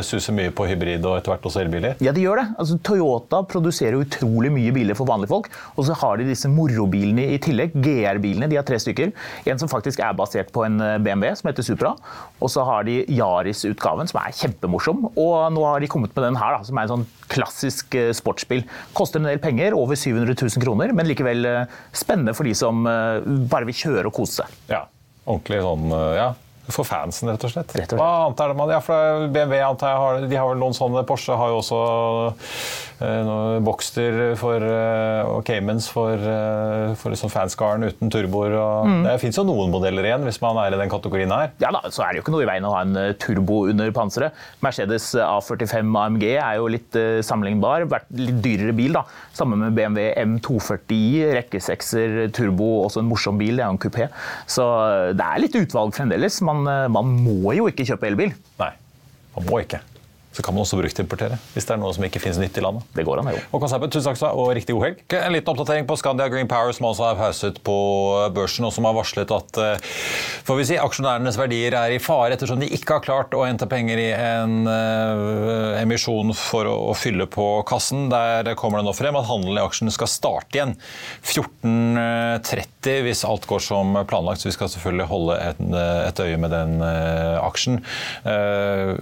suser 0.04 0.36
mye 0.36 0.52
på 0.56 0.68
hybrid 0.68 1.08
og 1.08 1.22
etter 1.22 1.36
hvert 1.36 1.48
også 1.48 1.64
elbiler? 1.64 1.96
Ja, 2.04 2.12
de 2.16 2.28
gjør 2.28 2.44
det. 2.44 2.48
Altså, 2.60 2.78
Toyota 2.84 3.44
produserer 3.48 3.96
jo 3.96 4.01
utrolig 4.02 4.52
mye 4.54 4.74
biler 4.76 4.98
for 4.98 5.10
vanlige 5.10 5.32
folk. 5.32 5.50
Og 5.76 5.88
så 5.88 5.96
har 6.02 6.20
de 6.20 6.28
disse 6.30 6.50
morobilene 6.52 7.28
i 7.36 7.40
tillegg. 7.42 7.76
GR-bilene. 7.78 8.50
De 8.52 8.60
har 8.60 8.68
tre 8.68 8.80
stykker. 8.82 9.14
En 9.50 9.62
som 9.62 9.72
faktisk 9.72 10.02
er 10.04 10.18
basert 10.18 10.52
på 10.54 10.66
en 10.68 10.80
eh, 10.84 10.98
BMW, 11.04 11.32
som 11.38 11.52
heter 11.52 11.68
Supra. 11.68 11.94
Og 12.42 12.52
så 12.54 12.66
har 12.68 12.86
de 12.88 13.02
Yaris-utgaven, 13.08 14.12
som 14.12 14.22
er 14.24 14.38
kjempemorsom. 14.42 15.08
Og 15.14 15.36
nå 15.56 15.66
har 15.68 15.82
de 15.84 15.92
kommet 15.92 16.14
med 16.18 16.28
den 16.30 16.40
her, 16.42 16.58
da, 16.58 16.68
som 16.68 16.78
er 16.78 16.88
en 16.88 16.96
sånn 16.96 17.08
klassisk 17.32 17.98
eh, 18.00 18.12
sportsbil. 18.18 18.66
Koster 18.98 19.22
en 19.22 19.30
del 19.32 19.42
penger, 19.44 19.78
over 19.78 20.00
700 20.00 20.36
000 20.36 20.64
kroner, 20.64 20.96
men 20.98 21.10
likevel 21.10 21.48
eh, 21.48 21.82
spennende 21.96 22.36
for 22.38 22.48
de 22.48 22.56
som 22.58 22.82
bare 22.82 23.68
vil 23.68 23.76
kjøre 23.78 24.10
og 24.10 24.16
kose 24.16 24.42
seg. 24.42 24.56
Ja, 24.72 24.86
ordentlig 25.26 25.62
sånn, 25.64 25.92
ja. 26.18 26.32
For 26.72 26.88
fansen, 26.88 27.32
rett 27.32 27.44
og 27.48 27.52
slett. 27.54 27.74
Rett 27.76 27.92
og 27.94 27.98
slett. 27.98 28.00
Hva 28.00 28.10
annet 28.28 28.44
er 28.44 28.52
det 28.52 28.58
man, 28.60 28.72
ja, 28.72 28.80
for 28.84 29.28
BMW 29.34 29.60
antar 29.66 29.94
jeg 29.94 30.02
har, 30.02 30.24
de 30.32 30.40
har 30.40 30.50
vel 30.52 30.62
noen 30.62 30.76
sånne 30.78 31.04
Porsche 31.08 31.36
har 31.38 31.52
jo 31.52 31.60
også 31.60 31.80
uh, 33.02 33.60
Boxster 33.66 34.20
for, 34.40 34.64
uh, 34.64 35.38
og 35.38 35.44
Caymans 35.48 35.88
for, 35.92 36.16
uh, 36.16 36.94
for 37.00 37.14
liksom 37.14 37.32
fanskaren 37.34 37.88
uten 37.90 38.12
turboer. 38.14 38.56
Mm. 38.88 39.06
Det 39.08 39.18
fins 39.24 39.40
jo 39.40 39.46
noen 39.48 39.74
modeller 39.74 40.08
igjen, 40.08 40.26
hvis 40.28 40.42
man 40.44 40.60
er 40.62 40.76
i 40.76 40.82
den 40.82 40.92
kategorien 40.92 41.34
her. 41.34 41.52
Ja 41.64 41.74
da, 41.74 41.84
så 41.90 42.06
er 42.06 42.14
det 42.14 42.22
jo 42.22 42.26
ikke 42.26 42.36
noe 42.36 42.46
i 42.46 42.50
veien 42.50 42.68
å 42.68 42.74
ha 42.76 42.84
en 42.86 43.00
turbo 43.22 43.64
under 43.72 43.92
panseret. 43.96 44.38
Mercedes 44.64 45.12
A45 45.18 45.92
AMG 46.04 46.28
er 46.34 46.60
jo 46.60 46.70
litt 46.72 47.00
sammenlignbar. 47.26 47.88
Vært 47.92 48.10
litt 48.18 48.42
dyrere 48.44 48.76
bil, 48.78 48.96
da. 48.98 49.06
Sammen 49.38 49.64
med 49.64 49.76
BMW 49.78 50.12
M240i, 50.22 51.32
rekkesekser, 51.40 52.18
turbo, 52.36 52.70
også 52.86 53.02
en 53.02 53.10
morsom 53.10 53.40
bil. 53.42 53.58
Det 53.58 53.66
er 53.66 53.72
jo 53.72 53.78
en 53.78 53.82
kupé. 53.82 54.10
Så 54.50 54.68
det 55.18 55.26
er 55.26 55.44
litt 55.44 55.58
utvalg 55.58 55.96
fremdeles. 55.96 56.42
Man 56.46 56.61
man, 56.66 56.92
man, 56.94 57.16
må 57.26 57.56
jo 57.58 57.68
ikke 57.72 57.86
kjøpe 57.88 58.10
elbil. 58.12 58.36
Nei. 58.62 58.72
Man 59.36 59.48
må 59.48 59.62
ikke. 59.64 59.82
Så 60.32 60.44
kan 60.46 60.56
man 60.56 60.64
også 60.64 60.80
bruktimportere 60.80 61.38
hvis 61.52 61.68
det 61.68 61.74
er 61.76 61.80
noe 61.82 61.92
som 61.96 62.06
ikke 62.08 62.22
finnes 62.24 62.40
nytt 62.40 62.56
i 62.58 62.64
landet. 62.64 62.86
Det 62.96 63.04
går 63.08 63.20
an, 63.22 63.32
jo. 63.36 63.42
Og 63.58 63.66
Serpe, 63.68 63.90
tusen 63.92 64.08
takk 64.08 64.20
skal 64.20 64.32
du 64.32 64.40
ha, 64.40 64.46
og 64.46 64.56
riktig 64.56 64.76
god 64.78 64.86
helg. 64.88 65.02
En 65.18 65.36
liten 65.36 65.52
oppdatering 65.52 65.88
på 65.90 65.98
Scandia 66.00 66.30
Green 66.32 66.50
Power, 66.52 66.72
som 66.76 66.88
altså 66.88 67.10
er 67.10 67.20
pauset 67.20 67.60
på 67.68 67.78
børsen, 68.36 68.68
og 68.68 68.74
som 68.76 68.88
har 68.88 68.96
varslet 68.96 69.34
at 69.36 69.60
eh, 69.62 69.90
får 70.48 70.60
vi 70.60 70.68
si, 70.72 70.78
aksjonærenes 70.80 71.40
verdier 71.40 71.76
er 71.78 71.96
i 71.96 72.00
fare 72.02 72.36
ettersom 72.38 72.62
de 72.62 72.70
ikke 72.72 72.98
har 72.98 73.06
klart 73.06 73.36
å 73.36 73.44
hente 73.46 73.68
penger 73.72 74.00
i 74.00 74.08
en 74.16 74.68
uh, 74.68 75.80
emisjon 75.82 76.34
for 76.38 76.68
å, 76.70 76.76
å, 76.92 76.96
fylle 76.98 77.28
på 77.32 77.48
kassen. 77.68 78.08
Der 78.12 78.54
kommer 78.60 78.82
det 78.82 78.88
nå 78.88 78.96
frem 78.96 79.18
at 79.20 79.28
handelen 79.30 79.60
i 79.60 79.66
aksjene 79.66 79.94
skal 79.94 80.10
starte 80.12 80.58
igjen 80.58 80.76
14.30 81.28 83.02
hvis 83.06 83.26
alt 83.28 83.48
går 83.50 83.64
som 83.64 83.96
planlagt. 84.10 84.44
Så 84.44 84.50
vi 84.50 84.56
skal 84.56 84.72
selvfølgelig 84.72 85.10
holde 85.12 85.38
et, 85.44 85.62
et 86.08 86.24
øye 86.26 86.40
med 86.42 86.56
den 86.56 86.78
uh, 86.84 87.44
aksjen. 87.44 87.82
Uh, 88.26 88.96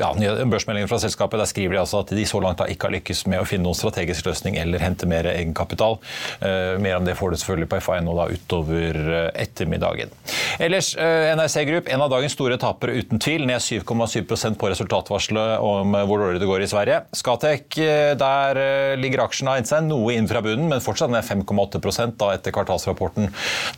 ja, 0.00 0.12
en 0.16 0.52
Børsmeldingen 0.70 0.90
fra 0.90 1.00
selskapet 1.02 1.40
der 1.40 1.48
skriver 1.50 1.74
de 1.74 1.78
altså 1.80 2.00
at 2.04 2.10
de 2.14 2.24
så 2.28 2.38
langt 2.38 2.60
da 2.60 2.66
ikke 2.70 2.86
har 2.86 2.92
lykkes 2.94 3.24
med 3.26 3.42
å 3.42 3.46
finne 3.48 3.66
noen 3.66 3.74
strategisk 3.74 4.28
løsning 4.28 4.54
eller 4.60 4.78
hente 4.78 5.06
mer 5.10 5.26
egenkapital. 5.26 5.96
Uh, 6.38 6.78
mer 6.78 7.00
om 7.00 7.06
det 7.08 7.16
får 7.18 7.32
du 7.32 7.40
selvfølgelig 7.40 7.70
på 7.72 7.80
FA.no 7.82 8.14
da 8.14 8.26
utover 8.30 8.98
uh, 9.08 9.16
ettermiddagen. 9.34 10.14
Ellers, 10.62 10.92
uh, 10.94 11.32
NRC 11.34 11.64
Group, 11.66 11.90
en 11.90 12.04
av 12.04 12.12
dagens 12.12 12.36
store 12.38 12.58
tapere 12.62 12.94
uten 13.00 13.18
tvil, 13.18 13.48
ned 13.50 13.58
7,7% 13.58 14.60
på 14.60 14.70
resultatvarselet 14.70 15.56
om 15.58 15.96
hvor 16.06 16.22
dårlig 16.22 16.42
det 16.44 16.50
går 16.52 16.62
i 16.62 16.70
Sverige. 16.70 17.00
Skatec, 17.18 17.80
der 18.20 18.62
ligger 19.00 19.24
aksjen 19.24 19.50
av 19.50 19.58
seg 19.66 19.82
noe 19.88 20.14
inn 20.14 20.30
fra 20.30 20.44
bunnen, 20.44 20.68
men 20.70 20.84
fortsatt 20.84 21.10
ned 21.10 21.26
5,8% 21.26 22.14
da 22.20 22.30
etter 22.36 22.54
kvartalsrapporten, 22.54 23.26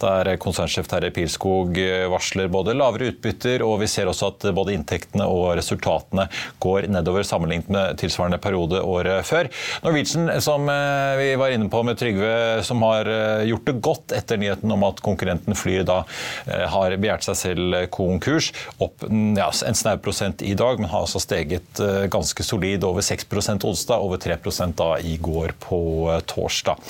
der 0.03 0.35
konsernsjef 0.43 0.91
Terje 0.91 1.13
Pilskog 1.15 1.81
varsler 2.13 2.53
både 2.53 2.77
lavere 2.77 3.15
utbytter, 3.15 3.65
og 3.65 3.81
vi 3.81 3.91
ser 3.91 4.11
også 4.11 4.35
at 4.35 4.49
både 4.53 4.77
inntektene 4.77 5.27
og 5.31 5.55
resultatene 5.57 6.29
går 6.63 6.82
går 6.83 6.93
nedover 6.93 7.23
sammenlignet 7.23 7.69
med 7.69 7.99
tilsvarende 7.99 8.39
periode 8.39 8.81
året 8.83 9.27
før. 9.27 9.49
Norwegian, 9.83 10.31
som 10.43 10.69
eh, 10.69 11.17
vi 11.19 11.29
var 11.37 11.55
inne 11.55 11.69
på 11.71 11.83
med 11.83 11.99
Trygve, 11.99 12.63
som 12.65 12.83
har 12.83 13.09
eh, 13.09 13.47
gjort 13.51 13.67
det 13.67 13.77
godt 13.83 14.13
etter 14.17 14.41
nyheten 14.41 14.73
om 14.73 14.83
at 14.87 15.03
konkurrenten 15.05 15.57
Flyr 15.57 15.85
da 15.87 16.03
eh, 16.47 16.67
har 16.73 16.97
begjært 16.97 17.27
seg 17.27 17.39
selv 17.39 17.79
konkurs, 17.93 18.53
opp 18.83 19.05
mm, 19.07 19.37
ja, 19.39 19.51
en 19.67 19.79
snau 19.79 19.97
prosent 20.03 20.43
i 20.43 20.55
dag, 20.59 20.81
men 20.81 20.91
har 20.91 21.05
altså 21.07 21.21
steget 21.23 21.81
ganske 22.13 22.45
solid 22.45 22.85
over 22.87 23.05
6% 23.05 23.67
onsdag, 23.69 24.03
over 24.03 24.21
3 24.21 24.39
da 24.77 24.89
i 24.99 25.17
går 25.21 25.55
på 25.63 25.81
torsdag. 26.27 26.81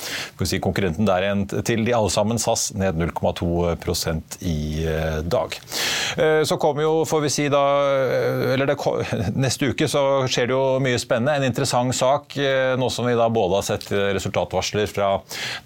Si 0.43 0.59
konkurrenten 0.63 1.07
der 1.07 1.25
igjen 1.25 1.45
til 1.51 1.85
de 1.87 1.95
alle 1.97 2.11
sammen, 2.13 2.41
SAS, 2.41 2.73
ned 2.79 2.99
0,2% 2.99 4.39
i 4.49 4.85
dag. 5.23 5.57
Så 6.47 6.59
kommer 6.61 6.85
jo, 6.85 6.93
får 7.09 7.23
vi 7.25 7.31
si 7.33 7.47
da, 7.53 7.63
eller 8.55 8.69
det, 8.69 8.77
neste 9.45 9.73
uke 9.73 9.82
uke 9.83 9.91
så 9.91 10.03
skjer 10.31 10.49
det 10.49 10.55
jo 10.55 10.79
mye 10.83 10.99
spennende. 11.01 11.35
En 11.37 11.47
interessant 11.47 11.95
sak, 11.95 12.37
eh, 12.39 12.75
nå 12.79 12.89
som 12.91 13.07
vi 13.07 13.15
da 13.19 13.29
både 13.33 13.59
har 13.59 13.67
sett 13.67 13.89
resultatvarsler 13.91 14.87
fra 14.91 15.09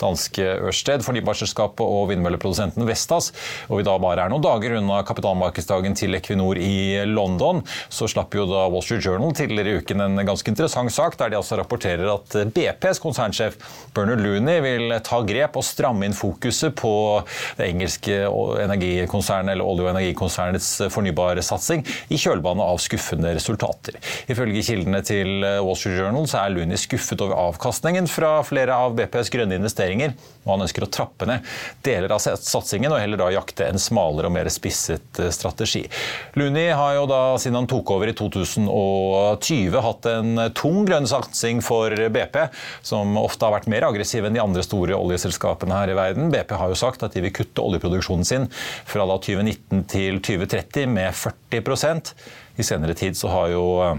danske 0.01 0.45
Ørsted, 0.67 1.05
fornybarselskapet 1.05 1.85
og 1.85 2.09
vindmølleprodusenten 2.11 2.87
Vestas, 2.89 3.33
og 3.69 3.81
vi 3.81 3.87
da 3.87 3.97
bare 4.01 4.25
er 4.25 4.33
noen 4.33 4.45
dager 4.45 4.79
unna 4.79 5.03
kapitalmarkedsdagen 5.07 5.97
til 5.99 6.17
Equinor 6.17 6.59
i 6.61 7.05
London, 7.09 7.63
så 7.89 8.09
slapp 8.09 8.35
jo 8.35 8.47
da 8.49 8.67
Wall 8.73 8.85
Street 8.85 9.05
Journal 9.05 9.35
tidligere 9.37 9.75
i 9.75 9.83
uken 9.83 10.05
en 10.05 10.23
ganske 10.27 10.51
interessant 10.53 10.93
sak, 10.93 11.19
der 11.21 11.33
de 11.33 11.41
altså 11.41 11.59
rapporterer 11.61 12.09
at 12.13 12.39
BPs 12.55 13.03
konsernsjef 13.03 13.59
Bernard 13.95 14.23
Looney 14.25 14.63
vil 14.65 14.97
ta 15.05 15.21
grep 15.27 15.59
og 15.59 15.67
stramme 15.67 16.07
inn 16.07 16.17
fokuset 16.17 16.75
på 16.79 16.93
det 17.59 17.71
engelske 17.71 18.23
energikonsernet, 18.65 19.53
eller 19.53 19.67
olje- 19.67 19.87
og 19.87 19.93
energikonsernets 19.95 20.71
fornybarsatsing 20.95 21.85
i 22.09 22.21
kjølvannet 22.21 22.65
av 22.65 22.81
skuffende 22.83 23.35
resultater. 23.37 23.99
Ifølge 24.33 24.65
kildene 24.67 25.03
til 25.07 25.45
eh, 25.47 25.59
Wall 25.65 25.79
Street 25.79 26.01
Journal 26.01 26.29
så 26.31 26.43
er 26.43 26.55
Luni 26.55 26.79
skuffet 26.81 27.23
over 27.25 27.39
avkastningen 27.49 28.09
fra 28.11 28.39
flere 28.47 28.77
av 28.77 28.97
BPs 28.99 29.31
grønne 29.33 29.59
investeringer, 29.59 30.15
og 30.45 30.53
han 30.55 30.67
ønsker 30.67 30.87
å 30.87 30.91
trappe 30.93 31.29
ned 31.29 31.47
deler 31.87 32.15
av 32.15 32.23
satsingen 32.23 32.93
og 32.93 33.01
heller 33.03 33.21
da 33.21 33.31
jakte 33.35 33.67
en 33.67 33.81
smalere 33.81 34.31
og 34.31 34.37
mer 34.37 34.51
spisset 34.53 35.21
eh, 35.23 35.33
strategi. 35.35 35.85
Luni 36.39 36.69
har 36.71 36.97
jo 36.99 37.07
da 37.11 37.21
siden 37.41 37.61
han 37.61 37.71
tok 37.71 37.95
over 37.97 38.11
i 38.11 38.17
2020 38.17 39.81
hatt 39.87 40.11
en 40.11 40.47
tung 40.57 40.85
grønn 40.89 41.09
satsing 41.11 41.63
for 41.65 41.93
BP, 41.93 42.41
som 42.87 43.17
ofte 43.21 43.47
har 43.47 43.57
vært 43.57 43.71
mer 43.73 43.89
aggressiv 43.89 44.27
enn 44.27 44.37
de 44.37 44.43
andre 44.43 44.65
store 44.67 44.97
oljeselskapene 44.97 45.77
her 45.77 45.93
i 45.93 45.99
verden. 45.99 46.31
BP 46.35 46.57
har 46.59 46.73
jo 46.73 46.79
sagt 46.79 47.05
at 47.07 47.17
de 47.17 47.25
vil 47.25 47.35
kutte 47.35 47.65
oljeproduksjonen 47.65 48.27
sin 48.27 48.49
fra 48.87 49.07
da 49.09 49.19
2019 49.23 49.87
til 49.91 50.21
2030 50.25 50.91
med 50.97 51.15
40 51.17 51.63
i 52.57 52.65
senere 52.65 52.95
tid 52.95 53.17
så 53.17 53.29
har 53.29 53.53
jo 53.53 53.65
eh, 53.85 53.97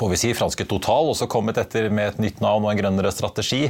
får 0.00 0.12
vi 0.14 0.20
si, 0.20 0.32
franske 0.36 0.64
Total 0.70 1.10
også 1.10 1.28
kommet 1.30 1.58
etter 1.60 1.90
med 1.92 2.14
et 2.14 2.22
nytt 2.22 2.40
navn 2.44 2.64
og 2.64 2.72
en 2.72 2.80
grønnere 2.80 3.12
strategi. 3.12 3.66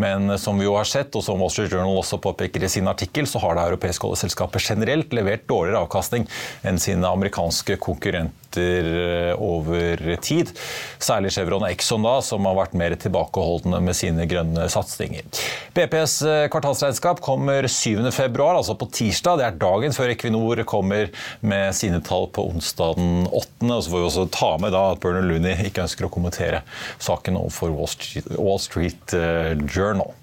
Men 0.00 0.34
som 0.40 0.58
vi 0.58 0.66
jo 0.66 0.74
har 0.78 0.88
sett, 0.88 1.14
og 1.14 1.24
som 1.24 1.38
Wall 1.38 1.52
Street 1.54 1.72
Journal 1.74 2.00
også 2.00 2.20
påpeker 2.22 2.64
i 2.64 2.72
sin 2.72 2.90
artikkel, 2.90 3.28
så 3.30 3.42
har 3.44 3.54
det 3.54 3.68
europeiske 3.68 4.08
oljeselskapet 4.08 4.64
generelt 4.72 5.14
levert 5.14 5.46
dårligere 5.50 5.84
avkastning 5.86 6.26
enn 6.66 6.80
sine 6.82 7.06
amerikanske 7.06 7.78
konkurrenter 7.84 8.88
eh, 8.88 9.32
over 9.38 10.02
tid. 10.24 10.50
Særlig 10.98 11.34
Chevron 11.36 11.62
og 11.62 11.70
Exxon, 11.70 12.06
da, 12.06 12.16
som 12.24 12.48
har 12.48 12.58
vært 12.58 12.76
mer 12.78 12.96
tilbakeholdne 12.98 13.82
med 13.84 13.98
sine 13.98 14.26
grønne 14.30 14.66
satsinger. 14.72 15.28
BPs 15.76 16.16
eh, 16.26 16.46
kvartalsregnskap 16.52 17.22
kommer 17.24 17.68
7.2, 17.68 18.08
altså 18.48 18.74
på 18.78 18.90
tirsdag. 18.98 19.38
Det 19.38 19.46
er 19.46 19.60
dagen 19.62 19.94
før 19.94 20.14
Equinor 20.14 20.64
kommer 20.68 21.12
med 21.40 21.76
sine 21.76 22.02
tall 22.04 22.26
på 22.34 22.48
onsdag 22.50 22.98
den 22.98 23.28
8. 23.28 23.68
Og 23.68 23.84
så 23.84 23.92
får 23.92 23.98
vi 24.00 24.08
også 24.08 24.28
ta 24.34 24.52
med 24.62 24.74
da 24.74 24.88
at 24.94 25.02
Bernard 25.02 25.28
Looney 25.28 25.67
ikke 25.70 25.84
ønsker 25.86 26.08
å 26.08 26.12
kommentere 26.12 26.62
saken 27.02 27.38
overfor 27.40 27.74
Wall 27.74 27.90
Street, 27.92 28.32
Wall 28.36 28.62
Street 28.62 29.14
eh, 29.16 29.54
Journal. 29.68 30.14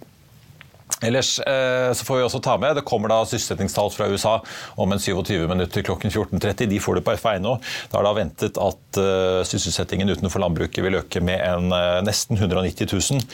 Ellers 1.02 1.40
eh, 1.40 1.94
så 1.94 2.06
får 2.06 2.18
vi 2.18 2.24
også 2.24 2.40
ta 2.40 2.56
med, 2.58 2.76
Det 2.78 2.86
kommer 2.88 3.12
da 3.12 3.18
sysselsettingstall 3.28 3.90
fra 3.92 4.08
USA 4.08 4.36
om 4.80 4.94
en 4.94 5.02
27 5.02 5.48
minutter 5.50 5.84
klokken 5.84 6.12
14.30. 6.12 6.70
De 6.72 6.80
får 6.80 7.00
det 7.00 7.04
på 7.06 7.16
FA.no. 7.20 7.58
Det 7.92 8.00
er 8.00 8.06
da 8.06 8.14
ventet 8.16 8.60
at 8.62 9.00
uh, 9.02 9.42
sysselsettingen 9.48 10.10
utenfor 10.14 10.40
landbruket 10.44 10.84
vil 10.86 10.98
øke 11.02 11.22
med 11.26 11.42
en 11.44 11.68
uh, 11.74 12.00
nesten 12.06 12.40
190 12.40 12.88
000. 12.94 13.26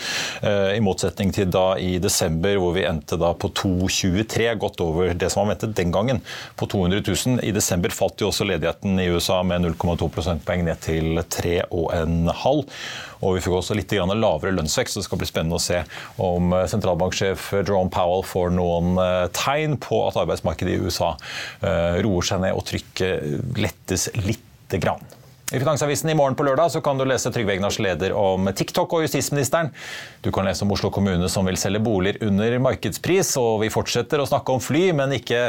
Uh, 0.41 0.71
I 0.73 0.81
motsetning 0.83 1.33
til 1.35 1.51
da 1.53 1.75
i 1.77 1.93
desember 2.01 2.57
hvor 2.61 2.73
vi 2.75 2.87
endte 2.89 3.19
da 3.21 3.33
på 3.37 3.51
223, 3.53 4.49
godt 4.61 4.81
over 4.81 5.13
det 5.13 5.29
som 5.31 5.43
var 5.43 5.53
ventet 5.53 5.77
den 5.77 5.93
gangen, 5.93 6.23
på 6.57 6.69
200 6.71 7.05
000. 7.05 7.43
I 7.45 7.53
desember 7.55 7.93
falt 7.93 8.21
jo 8.23 8.31
også 8.31 8.47
ledigheten 8.49 8.99
i 8.99 9.09
USA 9.13 9.41
med 9.45 9.69
0,2 9.69 10.09
prosentpoeng 10.09 10.65
ned 10.65 10.81
til 10.81 11.21
3,5. 11.37 12.65
Og 13.21 13.35
vi 13.37 13.41
fikk 13.45 13.53
også 13.53 13.77
litt 13.77 13.93
lavere 13.93 14.55
lønnsvekst, 14.55 14.95
så 14.95 15.01
det 15.01 15.05
skal 15.05 15.19
bli 15.21 15.29
spennende 15.29 15.59
å 15.59 15.61
se 15.61 15.83
om 16.25 16.55
sentralbanksjef 16.71 17.40
Jerome 17.51 17.91
Powell 17.93 18.25
får 18.27 18.53
noen 18.55 18.99
eh, 19.01 19.25
tegn 19.35 19.77
på 19.81 20.03
at 20.07 20.19
arbeidsmarkedet 20.21 20.75
i 20.75 20.81
USA 20.81 21.13
eh, 21.61 22.01
roer 22.05 22.27
seg 22.27 22.43
ned 22.43 22.57
og 22.57 22.65
trykket 22.69 23.57
lettes 23.59 24.09
lite 24.21 24.81
grann. 24.81 25.03
I 25.53 25.59
Finansavisen 25.59 26.09
i 26.09 26.13
morgen 26.15 26.35
på 26.39 26.45
lørdag 26.47 26.69
så 26.71 26.79
kan 26.79 26.95
du 26.95 27.03
lese 27.03 27.27
Trygve 27.27 27.51
Egnars 27.57 27.75
leder 27.83 28.13
om 28.15 28.47
TikTok 28.55 28.93
og 28.95 29.01
justisministeren. 29.03 29.67
Du 30.23 30.29
kan 30.31 30.47
lese 30.47 30.63
om 30.63 30.71
Oslo 30.71 30.87
kommune 30.95 31.27
som 31.27 31.43
vil 31.43 31.59
selge 31.59 31.81
boliger 31.83 32.23
under 32.23 32.55
markedspris. 32.63 33.33
Og 33.41 33.57
vi 33.65 33.71
fortsetter 33.73 34.23
å 34.23 34.29
snakke 34.29 34.55
om 34.55 34.63
fly, 34.63 34.85
men 34.95 35.17
ikke 35.17 35.41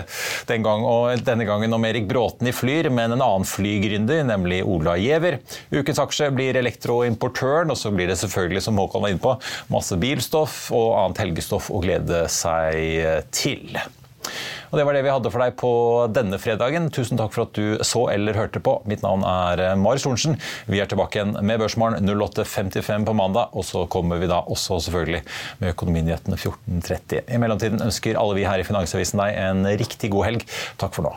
den 0.51 0.67
gang, 0.67 0.89
denne 1.23 1.47
gangen 1.47 1.79
om 1.79 1.87
Erik 1.87 2.11
Bråten 2.11 2.51
i 2.51 2.57
Flyr, 2.57 2.91
men 2.91 3.15
en 3.15 3.23
annen 3.23 3.47
flygründer, 3.47 4.27
nemlig 4.27 4.65
Ola 4.67 4.99
Giæver. 4.99 5.39
Ukens 5.71 6.03
aksje 6.03 6.33
blir 6.35 6.59
elektroimportøren, 6.59 7.71
og 7.71 7.79
så 7.79 7.95
blir 7.95 8.11
det 8.11 8.19
selvfølgelig, 8.25 8.67
som 8.67 8.83
Håkon 8.83 9.07
var 9.07 9.15
inne 9.15 9.23
på, 9.23 9.39
masse 9.71 10.03
bilstoff 10.03 10.65
og 10.75 10.97
annet 10.99 11.27
helgestoff 11.29 11.71
å 11.71 11.79
glede 11.87 12.27
seg 12.43 13.31
til. 13.31 13.79
Og 14.71 14.79
Det 14.79 14.87
var 14.89 14.97
det 14.97 15.03
vi 15.05 15.13
hadde 15.13 15.33
for 15.33 15.45
deg 15.45 15.57
på 15.61 15.73
denne 16.15 16.39
fredagen. 16.41 16.89
Tusen 16.95 17.21
takk 17.21 17.35
for 17.35 17.47
at 17.47 17.59
du 17.59 17.83
så 17.85 18.07
eller 18.13 18.39
hørte 18.39 18.63
på. 18.65 18.79
Mitt 18.89 19.05
navn 19.05 19.25
er 19.29 19.61
eh, 19.61 19.75
Marius 19.79 20.07
Thorensen. 20.07 20.39
Vi 20.71 20.81
er 20.81 20.91
tilbake 20.91 21.19
igjen 21.21 21.37
med 21.41 21.61
Børsmorgen 21.63 22.09
08.55 22.09 23.07
på 23.09 23.17
mandag. 23.19 23.53
Og 23.53 23.67
så 23.69 23.85
kommer 23.93 24.23
vi 24.23 24.31
da 24.33 24.43
også 24.47 24.81
selvfølgelig 24.87 25.23
med 25.61 25.75
Økonominyhetene 25.75 26.41
14.30. 26.41 27.27
I 27.29 27.43
mellomtiden 27.43 27.85
ønsker 27.85 28.21
alle 28.21 28.41
vi 28.41 28.49
her 28.49 28.63
i 28.63 28.67
Finansavisen 28.67 29.23
deg 29.23 29.39
en 29.45 29.67
riktig 29.83 30.13
god 30.15 30.31
helg. 30.31 30.49
Takk 30.81 30.97
for 30.97 31.11
nå. 31.11 31.17